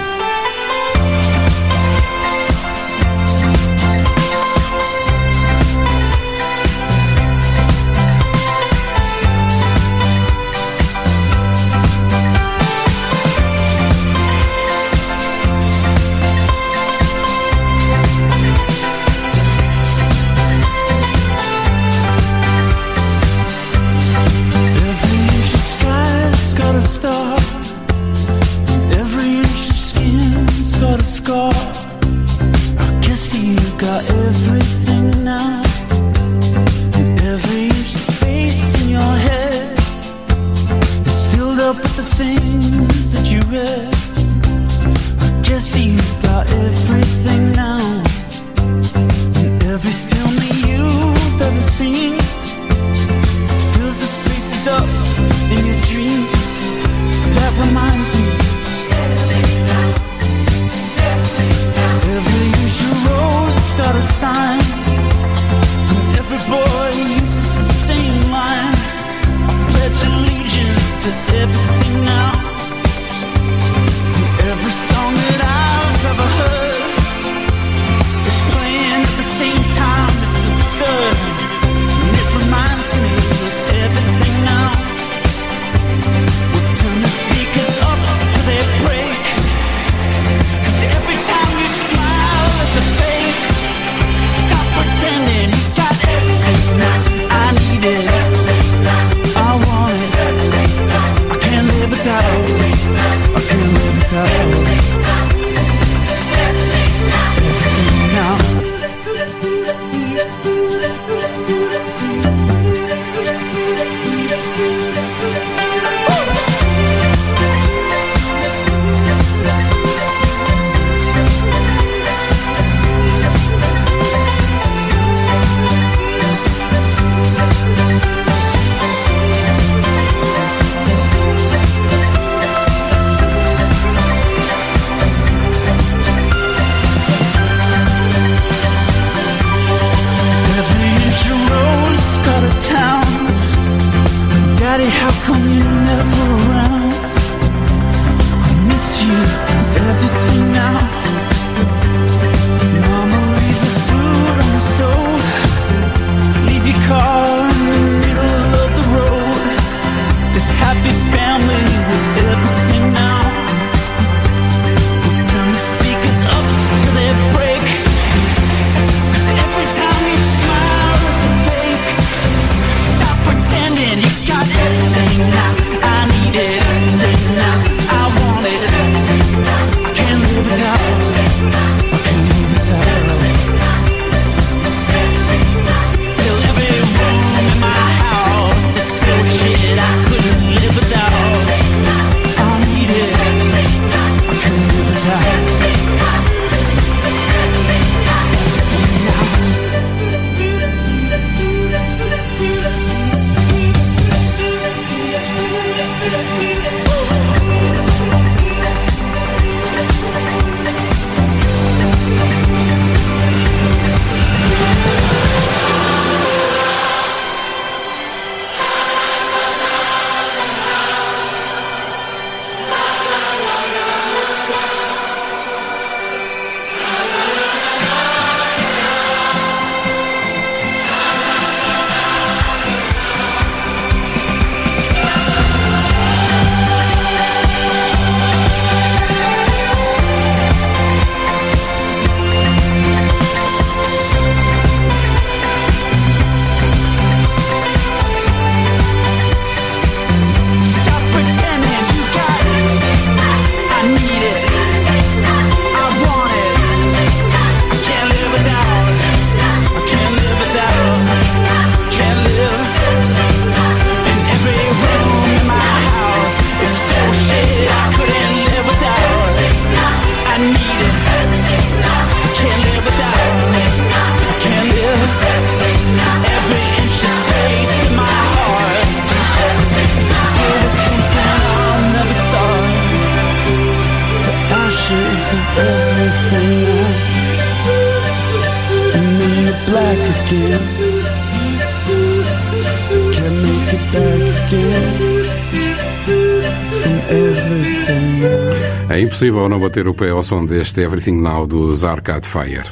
Impossível 299.23 299.49
não 299.49 299.61
bater 299.61 299.87
o 299.87 299.95
pé 299.95 300.11
ao 300.11 300.21
som 300.21 300.45
deste 300.45 300.81
Everything 300.81 301.21
Now 301.21 301.47
dos 301.47 301.85
Arcade 301.85 302.27
Fire. 302.27 302.67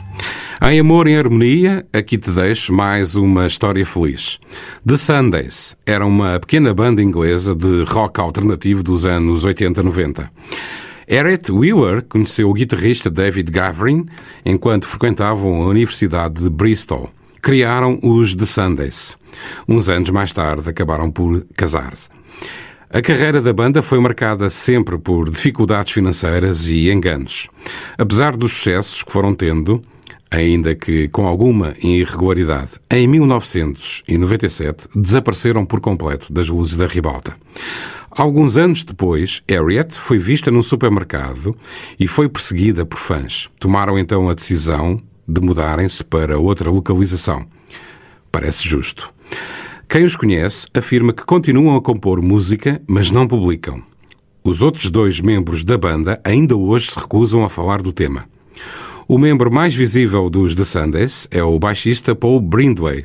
Em 0.61 0.81
Amor 0.81 1.07
e 1.07 1.15
Harmonia, 1.15 1.87
aqui 1.93 2.19
te 2.19 2.33
deixo 2.33 2.73
mais 2.73 3.15
uma 3.15 3.47
história 3.47 3.87
feliz. 3.87 4.41
The 4.85 4.97
Sundays 4.97 5.77
era 5.87 6.05
uma 6.05 6.41
pequena 6.41 6.75
banda 6.75 7.01
inglesa 7.01 7.55
de 7.55 7.85
rock 7.85 8.21
alternativo 8.21 8.83
dos 8.83 9.07
anos 9.07 9.47
80-90. 9.47 10.29
Harriet 11.09 11.53
Wheeler 11.53 12.03
conheceu 12.03 12.51
o 12.51 12.55
guitarrista 12.55 13.09
David 13.09 13.49
Gavrin 13.49 14.07
enquanto 14.45 14.89
frequentavam 14.89 15.63
a 15.63 15.67
Universidade 15.69 16.43
de 16.43 16.51
Bristol. 16.51 17.11
Criaram 17.41 18.01
os 18.03 18.35
The 18.35 18.45
Sundays. 18.45 19.17
Uns 19.69 19.89
anos 19.89 20.11
mais 20.11 20.33
tarde 20.33 20.69
acabaram 20.69 21.13
por 21.13 21.47
casar-se. 21.55 22.09
A 22.93 23.01
carreira 23.01 23.41
da 23.41 23.53
banda 23.53 23.83
foi 23.83 24.01
marcada 24.01 24.51
sempre 24.51 24.99
por 24.99 25.31
dificuldades 25.31 25.93
financeiras 25.93 26.67
e 26.69 26.91
enganos. 26.91 27.49
Apesar 27.97 28.37
dos 28.37 28.51
sucessos 28.51 29.05
que 29.05 29.13
foram 29.13 29.33
tendo, 29.33 29.81
ainda 30.29 30.75
que 30.75 31.07
com 31.07 31.25
alguma 31.25 31.73
irregularidade, 31.81 32.73
em 32.91 33.07
1997 33.07 34.89
desapareceram 34.93 35.65
por 35.65 35.79
completo 35.79 36.33
das 36.33 36.49
luzes 36.49 36.75
da 36.75 36.89
ribalta. 36.89 37.37
Alguns 38.11 38.57
anos 38.57 38.83
depois, 38.83 39.41
Harriet 39.49 39.95
foi 39.95 40.19
vista 40.19 40.51
num 40.51 40.63
supermercado 40.63 41.57
e 41.99 42.09
foi 42.09 42.29
perseguida 42.29 42.85
por 42.85 42.99
fãs. 42.99 43.49
Tomaram 43.61 43.97
então 43.97 44.29
a 44.29 44.35
decisão 44.35 45.01
de 45.29 45.41
mudarem-se 45.41 46.03
para 46.03 46.41
outra 46.41 46.69
localização. 46.69 47.47
Parece 48.33 48.69
justo. 48.69 49.13
Quem 49.91 50.05
os 50.05 50.15
conhece 50.15 50.69
afirma 50.73 51.13
que 51.13 51.25
continuam 51.25 51.75
a 51.75 51.83
compor 51.83 52.23
música, 52.23 52.81
mas 52.87 53.11
não 53.11 53.27
publicam. 53.27 53.83
Os 54.45 54.63
outros 54.63 54.89
dois 54.89 55.21
membros 55.21 55.65
da 55.65 55.77
banda 55.77 56.21
ainda 56.23 56.57
hoje 56.57 56.93
se 56.93 56.97
recusam 56.97 57.43
a 57.43 57.49
falar 57.49 57.83
do 57.83 57.93
tema. 57.93 58.25
O 59.09 59.19
membro 59.19 59.51
mais 59.51 59.75
visível 59.75 60.31
dos 60.31 60.55
The 60.55 60.63
Sundays 60.63 61.27
é 61.29 61.43
o 61.43 61.59
baixista 61.59 62.15
Paul 62.15 62.41
Brindley. 62.41 63.05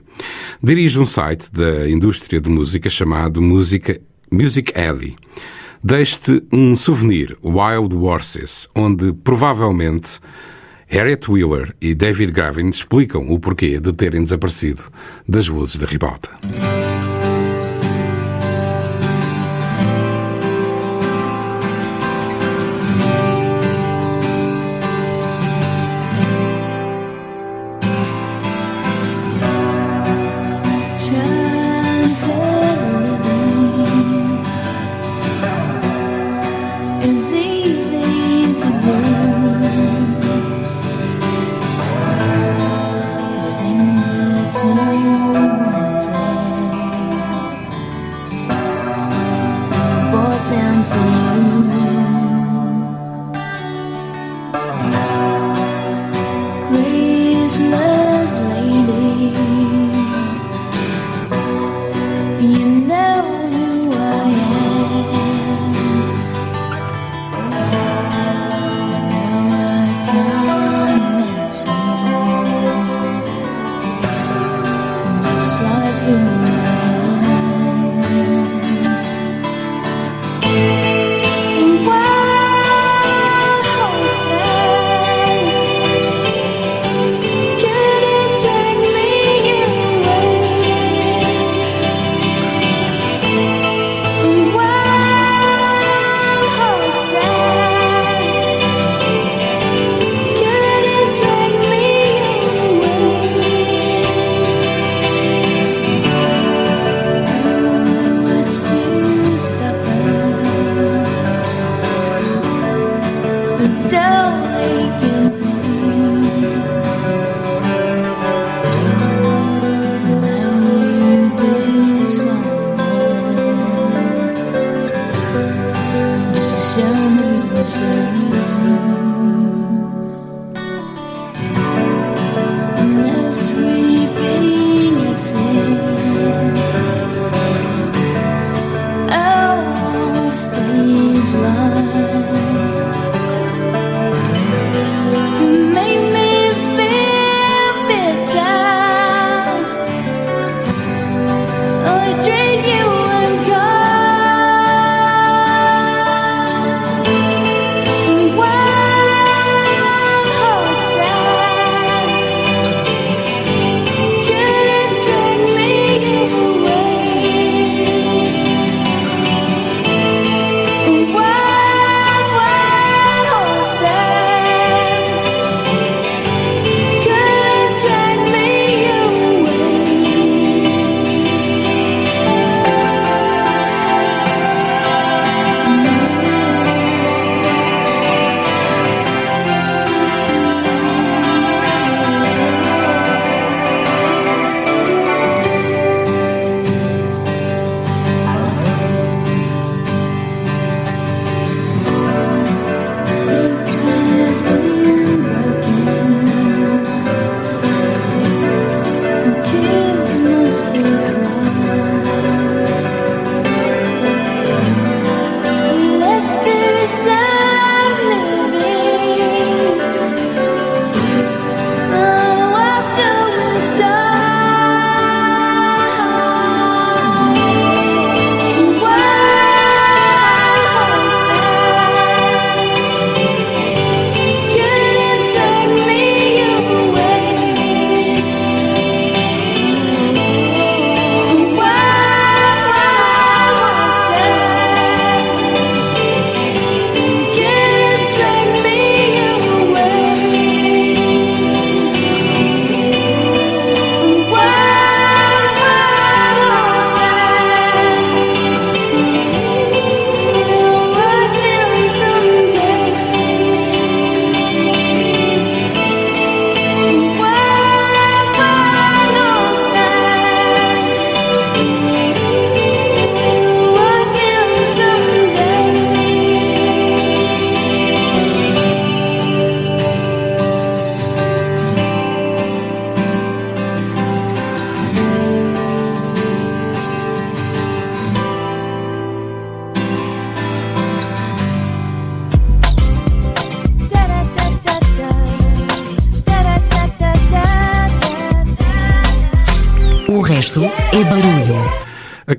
Dirige 0.62 0.99
um 0.99 1.07
site 1.07 1.52
da 1.52 1.90
indústria 1.90 2.40
de 2.40 2.52
música 2.52 2.88
chamado 2.88 3.41
Music, 3.41 3.99
Music 4.32 4.72
Alley. 4.80 5.16
Deixe-te 5.84 6.44
um 6.53 6.76
souvenir, 6.76 7.36
Wild 7.44 7.95
Horses, 7.95 8.70
onde 8.76 9.12
provavelmente 9.12 10.20
Harriet 10.88 11.30
Wheeler 11.30 11.76
e 11.82 11.95
David 11.95 12.32
Gravin 12.32 12.70
explicam 12.70 13.26
o 13.30 13.40
porquê 13.40 13.80
de 13.80 13.91
terem 13.91 14.24
desaparecido 14.24 14.84
das 15.28 15.48
luzes 15.48 15.78
da 15.78 15.86
ribalta. 15.86 16.30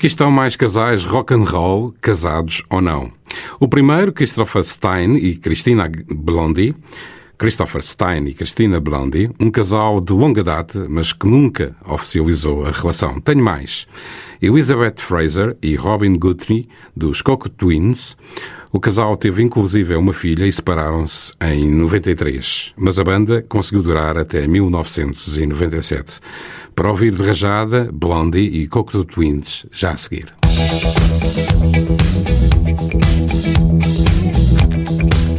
Aqui 0.07 0.13
estão 0.13 0.31
mais 0.31 0.55
casais 0.55 1.03
rock 1.03 1.35
and 1.35 1.43
roll, 1.43 1.93
casados 2.01 2.63
ou 2.71 2.81
não. 2.81 3.11
O 3.59 3.67
primeiro, 3.67 4.13
Christopher 4.13 4.63
Stein 4.63 5.17
e 5.17 5.35
Christina 5.35 5.91
Blondie. 6.09 6.77
Christopher 7.37 7.83
Stein 7.83 8.29
e 8.29 8.33
Christina 8.33 8.79
Blondie, 8.79 9.33
um 9.41 9.51
casal 9.51 10.01
de 10.01 10.13
longa 10.13 10.45
data, 10.45 10.87
mas 10.89 11.13
que 11.13 11.27
nunca 11.27 11.75
oficializou 11.85 12.65
a 12.65 12.71
relação. 12.71 13.21
Tenho 13.21 13.43
mais. 13.43 13.89
Elizabeth 14.41 14.99
Fraser 14.99 15.57
e 15.61 15.75
Robin 15.75 16.15
Guthrie, 16.15 16.69
dos 16.97 17.21
Coco 17.21 17.49
Twins. 17.51 18.17
O 18.73 18.79
casal 18.79 19.17
teve 19.17 19.43
inclusive 19.43 19.97
uma 19.97 20.13
filha 20.13 20.47
e 20.47 20.53
separaram-se 20.53 21.35
em 21.41 21.69
93, 21.69 22.75
mas 22.77 23.01
a 23.01 23.03
banda 23.03 23.45
conseguiu 23.49 23.83
durar 23.83 24.17
até 24.17 24.47
1997. 24.47 26.21
Para 26.77 26.91
ouvir 26.91 27.11
de 27.11 27.23
rajada, 27.23 27.89
Blondie 27.91 28.61
e 28.61 28.69
Coco 28.69 29.03
Twins, 29.03 29.65
já 29.73 29.93
a 29.93 29.97
seguir. 29.97 30.27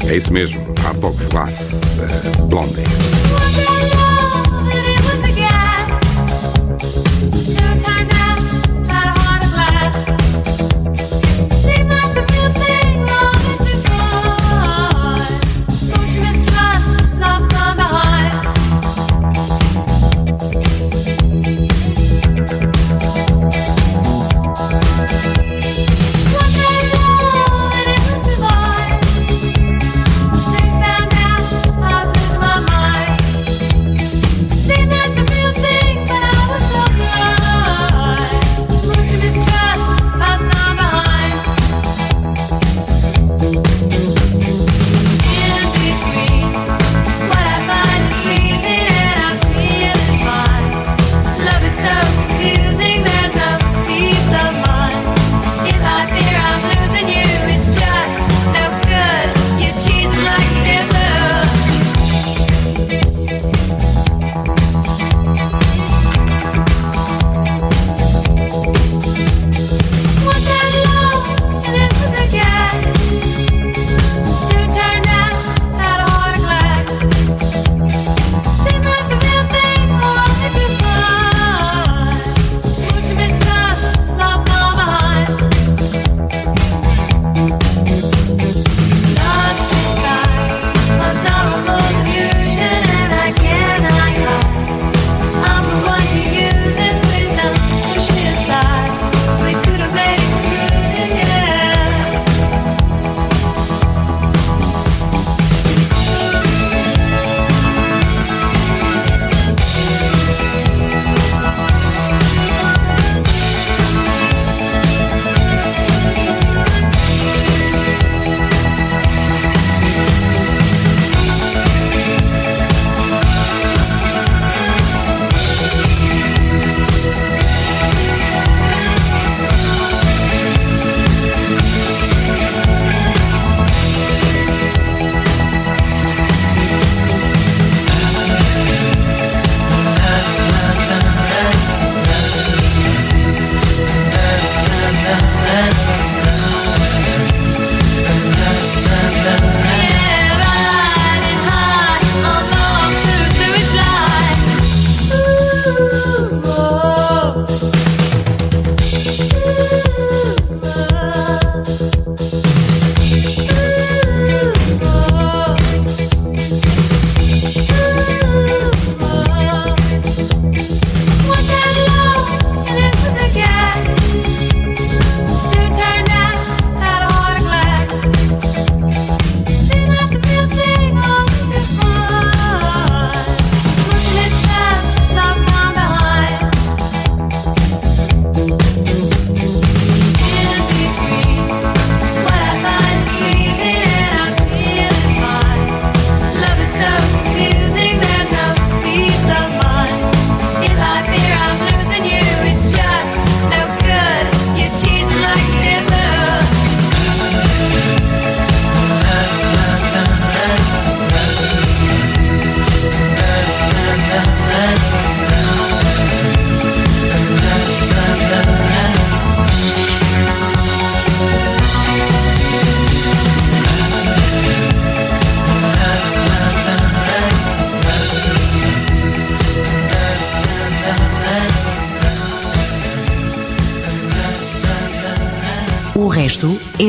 É 0.09 0.15
isso 0.18 0.34
mesmo, 0.34 0.59
Art 0.84 1.03
of 1.03 1.26
Glass, 1.26 1.81
da 1.95 2.45
Blondie. 2.47 3.26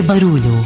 Resto 0.09 0.58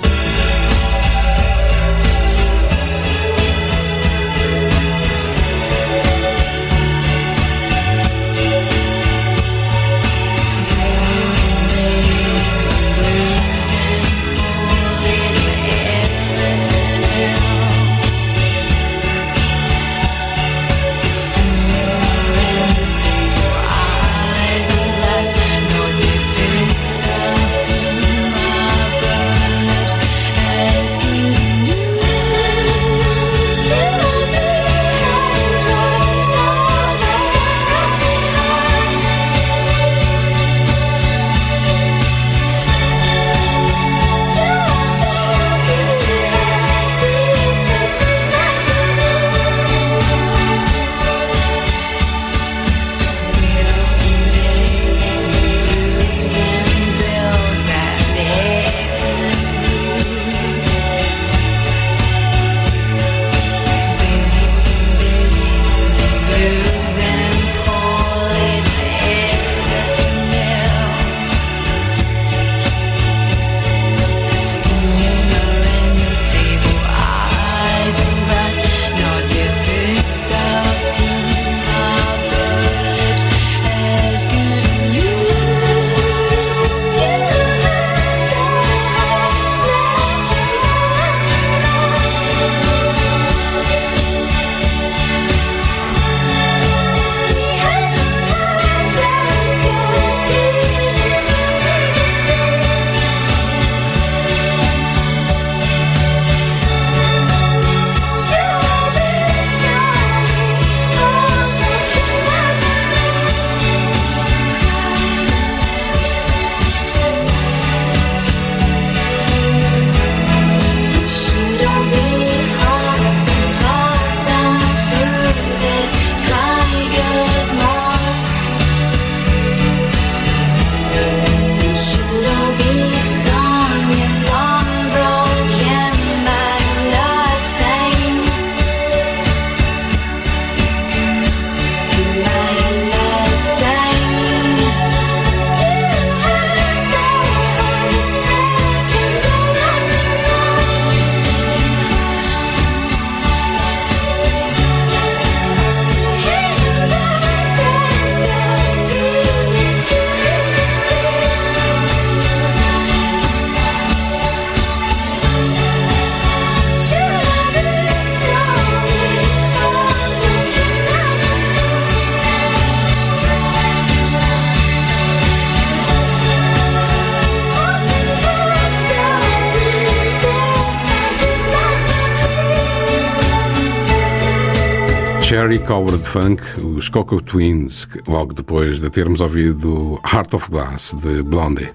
Cobra 185.66 185.96
de 185.96 186.08
Funk, 186.08 186.42
os 186.76 186.88
Coco 186.88 187.22
Twins, 187.22 187.88
logo 188.06 188.34
depois 188.34 188.80
de 188.80 188.90
termos 188.90 189.20
ouvido 189.20 190.00
Heart 190.12 190.34
of 190.34 190.50
Glass 190.50 190.94
de 190.94 191.22
Blondie. 191.22 191.70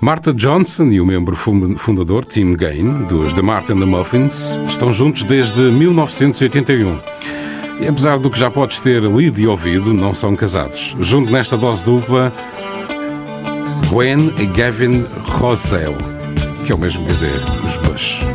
Martha 0.00 0.32
Johnson 0.32 0.86
e 0.86 1.00
o 1.00 1.06
membro 1.06 1.36
fundador 1.36 2.24
Tim 2.24 2.54
Gain, 2.54 3.04
dos 3.04 3.32
The 3.32 3.42
Martin 3.42 3.78
the 3.78 3.84
Muffins, 3.84 4.58
estão 4.66 4.92
juntos 4.92 5.22
desde 5.22 5.70
1981. 5.70 7.00
E 7.80 7.86
apesar 7.86 8.18
do 8.18 8.28
que 8.28 8.38
já 8.38 8.50
podes 8.50 8.80
ter 8.80 9.02
lido 9.02 9.40
e 9.40 9.46
ouvido, 9.46 9.94
não 9.94 10.12
são 10.12 10.34
casados. 10.34 10.96
Junto 10.98 11.30
nesta 11.30 11.56
dose 11.56 11.84
dupla, 11.84 12.32
Gwen 13.90 14.34
e 14.38 14.46
Gavin 14.46 15.06
Rosedale, 15.24 15.96
que 16.66 16.72
é 16.72 16.74
o 16.74 16.78
mesmo 16.78 17.04
dizer 17.04 17.40
os 17.64 17.76
Bush. 17.78 18.26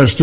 Pokaż 0.00 0.14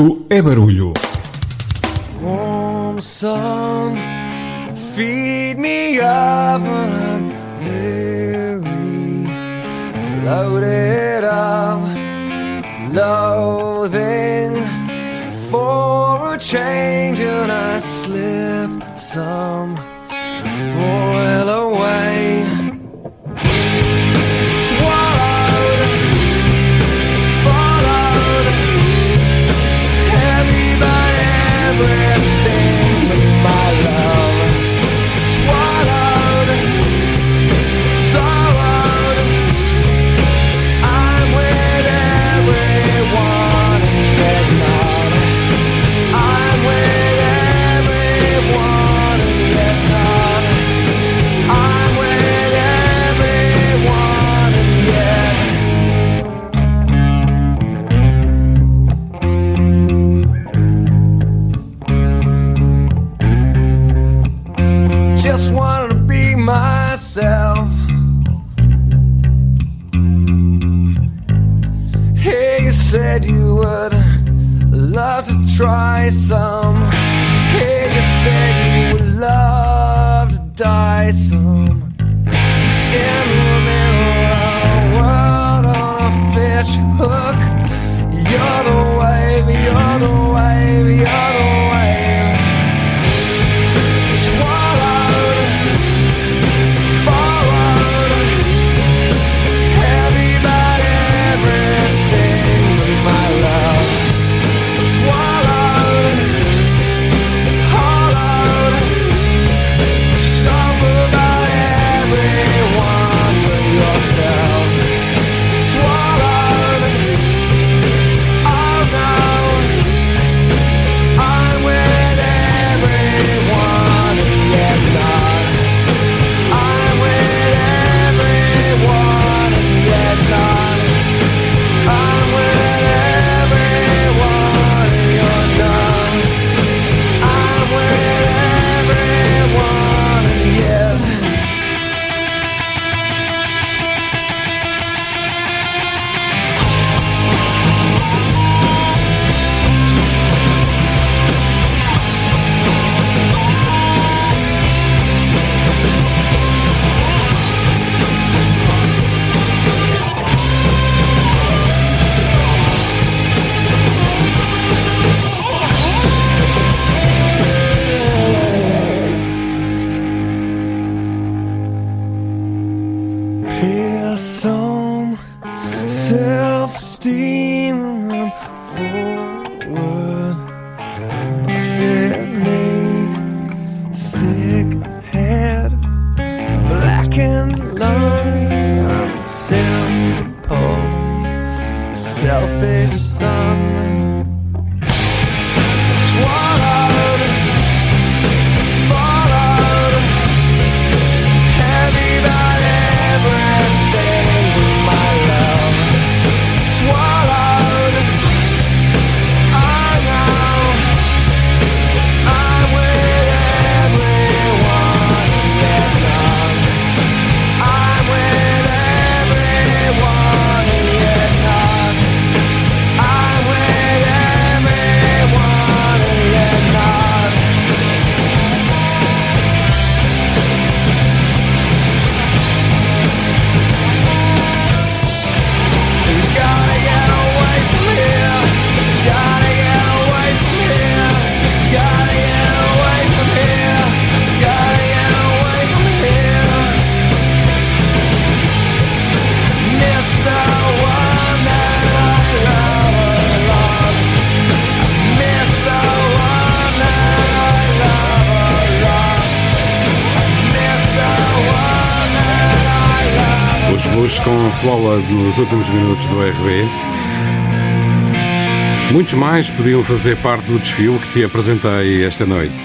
mais 269.37 269.51
podiam 269.51 269.83
fazer 269.83 270.19
parte 270.23 270.47
do 270.47 270.57
desfile 270.57 270.97
que 270.97 271.13
te 271.13 271.23
apresentei 271.23 272.03
esta 272.03 272.25
noite. 272.25 272.59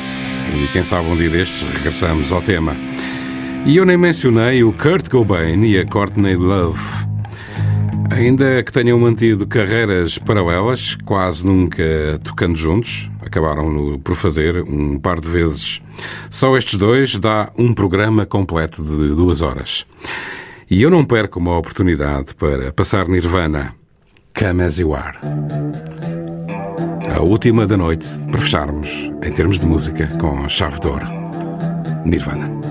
E 0.54 0.68
quem 0.68 0.82
sabe 0.82 1.06
um 1.06 1.14
dia 1.14 1.28
destes 1.28 1.64
regressamos 1.64 2.32
ao 2.32 2.40
tema. 2.40 2.74
E 3.66 3.76
eu 3.76 3.84
nem 3.84 3.98
mencionei 3.98 4.64
o 4.64 4.72
Kurt 4.72 5.10
Cobain 5.10 5.62
e 5.66 5.78
a 5.78 5.84
Courtney 5.84 6.34
Love. 6.34 6.80
Ainda 8.10 8.62
que 8.62 8.72
tenham 8.72 8.98
mantido 8.98 9.46
carreiras 9.46 10.16
paralelas, 10.16 10.96
quase 11.04 11.46
nunca 11.46 11.84
tocando 12.24 12.56
juntos, 12.56 13.10
acabaram 13.20 14.00
por 14.02 14.16
fazer 14.16 14.62
um 14.62 14.98
par 14.98 15.20
de 15.20 15.28
vezes. 15.28 15.82
Só 16.30 16.56
estes 16.56 16.78
dois 16.78 17.18
dá 17.18 17.52
um 17.58 17.74
programa 17.74 18.24
completo 18.24 18.82
de 18.82 19.14
duas 19.14 19.42
horas. 19.42 19.84
E 20.70 20.80
eu 20.80 20.88
não 20.88 21.04
perco 21.04 21.38
uma 21.38 21.54
oportunidade 21.58 22.34
para 22.34 22.72
passar 22.72 23.08
Nirvana, 23.08 23.74
Come 24.34 24.62
As 24.62 24.78
You 24.78 24.94
Are. 24.94 25.18
A 27.14 27.20
última 27.20 27.66
da 27.66 27.76
noite, 27.76 28.08
para 28.30 28.40
fecharmos, 28.40 29.12
em 29.22 29.32
termos 29.32 29.60
de 29.60 29.66
música, 29.66 30.06
com 30.16 30.48
chave 30.48 30.80
de 30.80 30.88
ouro. 30.88 31.06
Nirvana. 32.06 32.61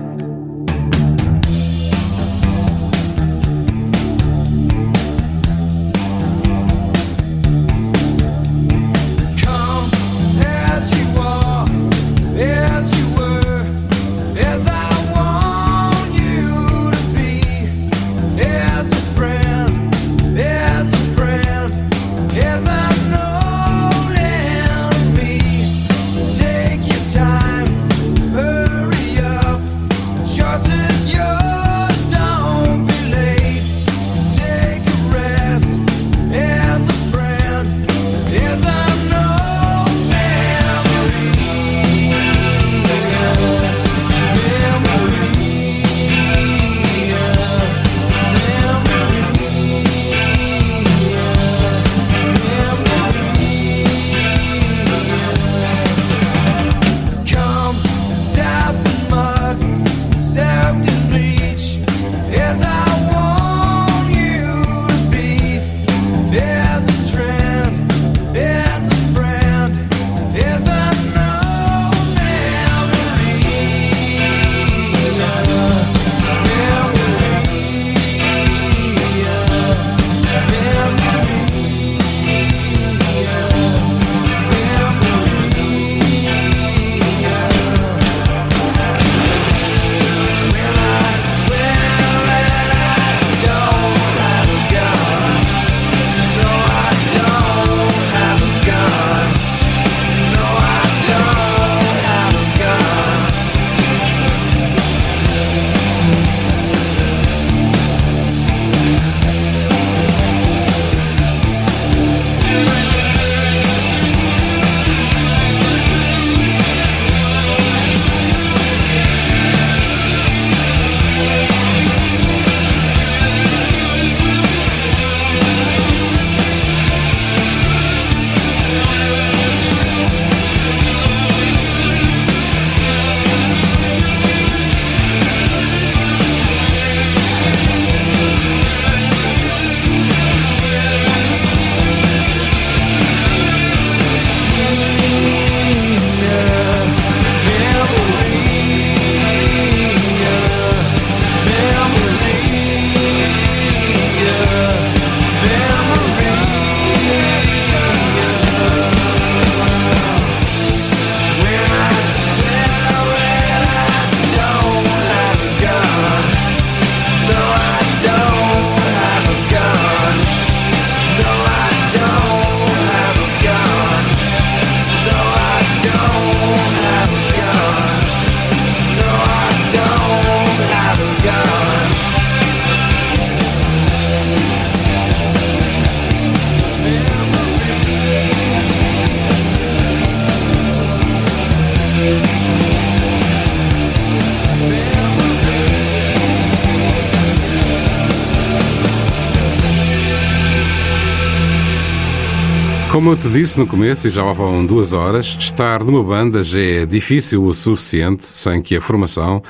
Disse 203.32 203.58
no 203.58 203.66
começo, 203.66 204.06
e 204.06 204.10
já 204.10 204.22
lá 204.22 204.34
vão 204.34 204.66
duas 204.66 204.92
horas, 204.92 205.36
estar 205.38 205.82
numa 205.82 206.04
banda 206.04 206.44
já 206.44 206.60
é 206.60 206.84
difícil 206.84 207.44
o 207.44 207.54
suficiente 207.54 208.26
sem 208.26 208.60
que 208.60 208.76
a 208.76 208.80
formação 208.80 209.42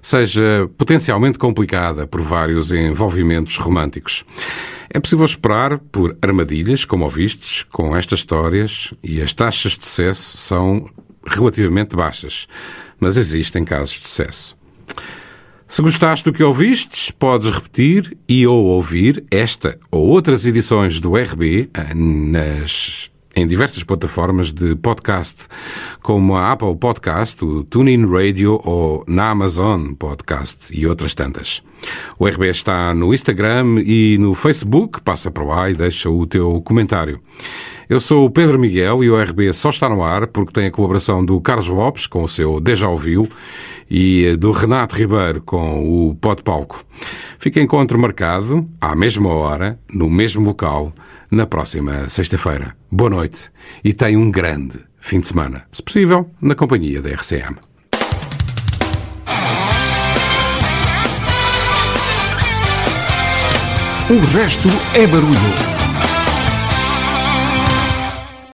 seja 0.00 0.70
potencialmente 0.78 1.36
complicada 1.36 2.06
por 2.06 2.20
vários 2.20 2.70
envolvimentos 2.70 3.56
românticos. 3.56 4.24
É 4.88 5.00
possível 5.00 5.24
esperar 5.24 5.78
por 5.78 6.16
armadilhas, 6.22 6.84
como 6.84 7.02
ouvistes, 7.04 7.64
com 7.64 7.96
estas 7.96 8.20
histórias, 8.20 8.94
e 9.02 9.20
as 9.20 9.32
taxas 9.32 9.72
de 9.72 9.84
sucesso 9.84 10.36
são 10.36 10.88
relativamente 11.26 11.96
baixas, 11.96 12.46
mas 13.00 13.16
existem 13.16 13.64
casos 13.64 13.98
de 13.98 14.08
sucesso. 14.08 14.56
Se 15.66 15.82
gostaste 15.82 16.24
do 16.24 16.32
que 16.32 16.44
ouvistes, 16.44 17.10
podes 17.10 17.50
repetir 17.50 18.16
e 18.28 18.46
ou 18.46 18.64
ouvir 18.66 19.24
esta 19.28 19.76
ou 19.90 20.06
outras 20.06 20.46
edições 20.46 21.00
do 21.00 21.16
RB 21.16 21.68
eh, 21.74 21.94
nas, 21.94 23.10
em 23.36 23.46
diversas 23.46 23.82
plataformas 23.82 24.52
de 24.52 24.74
podcast, 24.76 25.46
como 26.02 26.36
a 26.36 26.52
Apple 26.52 26.76
Podcast, 26.76 27.44
o 27.44 27.64
TuneIn 27.64 28.06
Radio 28.06 28.60
ou 28.64 29.04
na 29.08 29.30
Amazon 29.30 29.92
Podcast 29.94 30.66
e 30.72 30.86
outras 30.86 31.14
tantas. 31.14 31.62
O 32.18 32.26
RB 32.26 32.48
está 32.48 32.94
no 32.94 33.12
Instagram 33.12 33.82
e 33.84 34.16
no 34.18 34.34
Facebook, 34.34 35.00
passa 35.02 35.30
por 35.30 35.46
lá 35.46 35.68
e 35.68 35.74
deixa 35.74 36.08
o 36.08 36.26
teu 36.26 36.62
comentário. 36.62 37.20
Eu 37.88 38.00
sou 38.00 38.24
o 38.24 38.30
Pedro 38.30 38.58
Miguel 38.58 39.04
e 39.04 39.10
o 39.10 39.20
RB 39.20 39.52
só 39.52 39.68
está 39.68 39.88
no 39.88 40.02
ar 40.02 40.26
porque 40.28 40.52
tem 40.52 40.66
a 40.66 40.70
colaboração 40.70 41.24
do 41.24 41.40
Carlos 41.40 41.68
Lopes 41.68 42.06
com 42.06 42.22
o 42.22 42.28
seu 42.28 42.58
Deja 42.58 42.88
Ouviu 42.88 43.28
e 43.90 44.36
do 44.36 44.52
Renato 44.52 44.96
Ribeiro 44.96 45.42
com 45.42 46.08
o 46.08 46.14
Pod 46.14 46.42
Palco. 46.42 46.82
Fica 47.38 47.60
encontro 47.60 47.98
marcado 47.98 48.66
à 48.80 48.94
mesma 48.96 49.28
hora, 49.28 49.78
no 49.92 50.08
mesmo 50.08 50.46
local, 50.46 50.94
na 51.34 51.46
próxima 51.46 52.08
sexta-feira. 52.08 52.76
Boa 52.90 53.10
noite 53.10 53.50
e 53.82 53.92
tenha 53.92 54.18
um 54.18 54.30
grande 54.30 54.78
fim 55.00 55.20
de 55.20 55.28
semana, 55.28 55.64
se 55.70 55.82
possível, 55.82 56.30
na 56.40 56.54
companhia 56.54 57.02
da 57.02 57.10
RCM. 57.10 57.56
O 64.10 64.18
resto 64.36 64.68
é 64.94 65.06
barulho. 65.06 65.73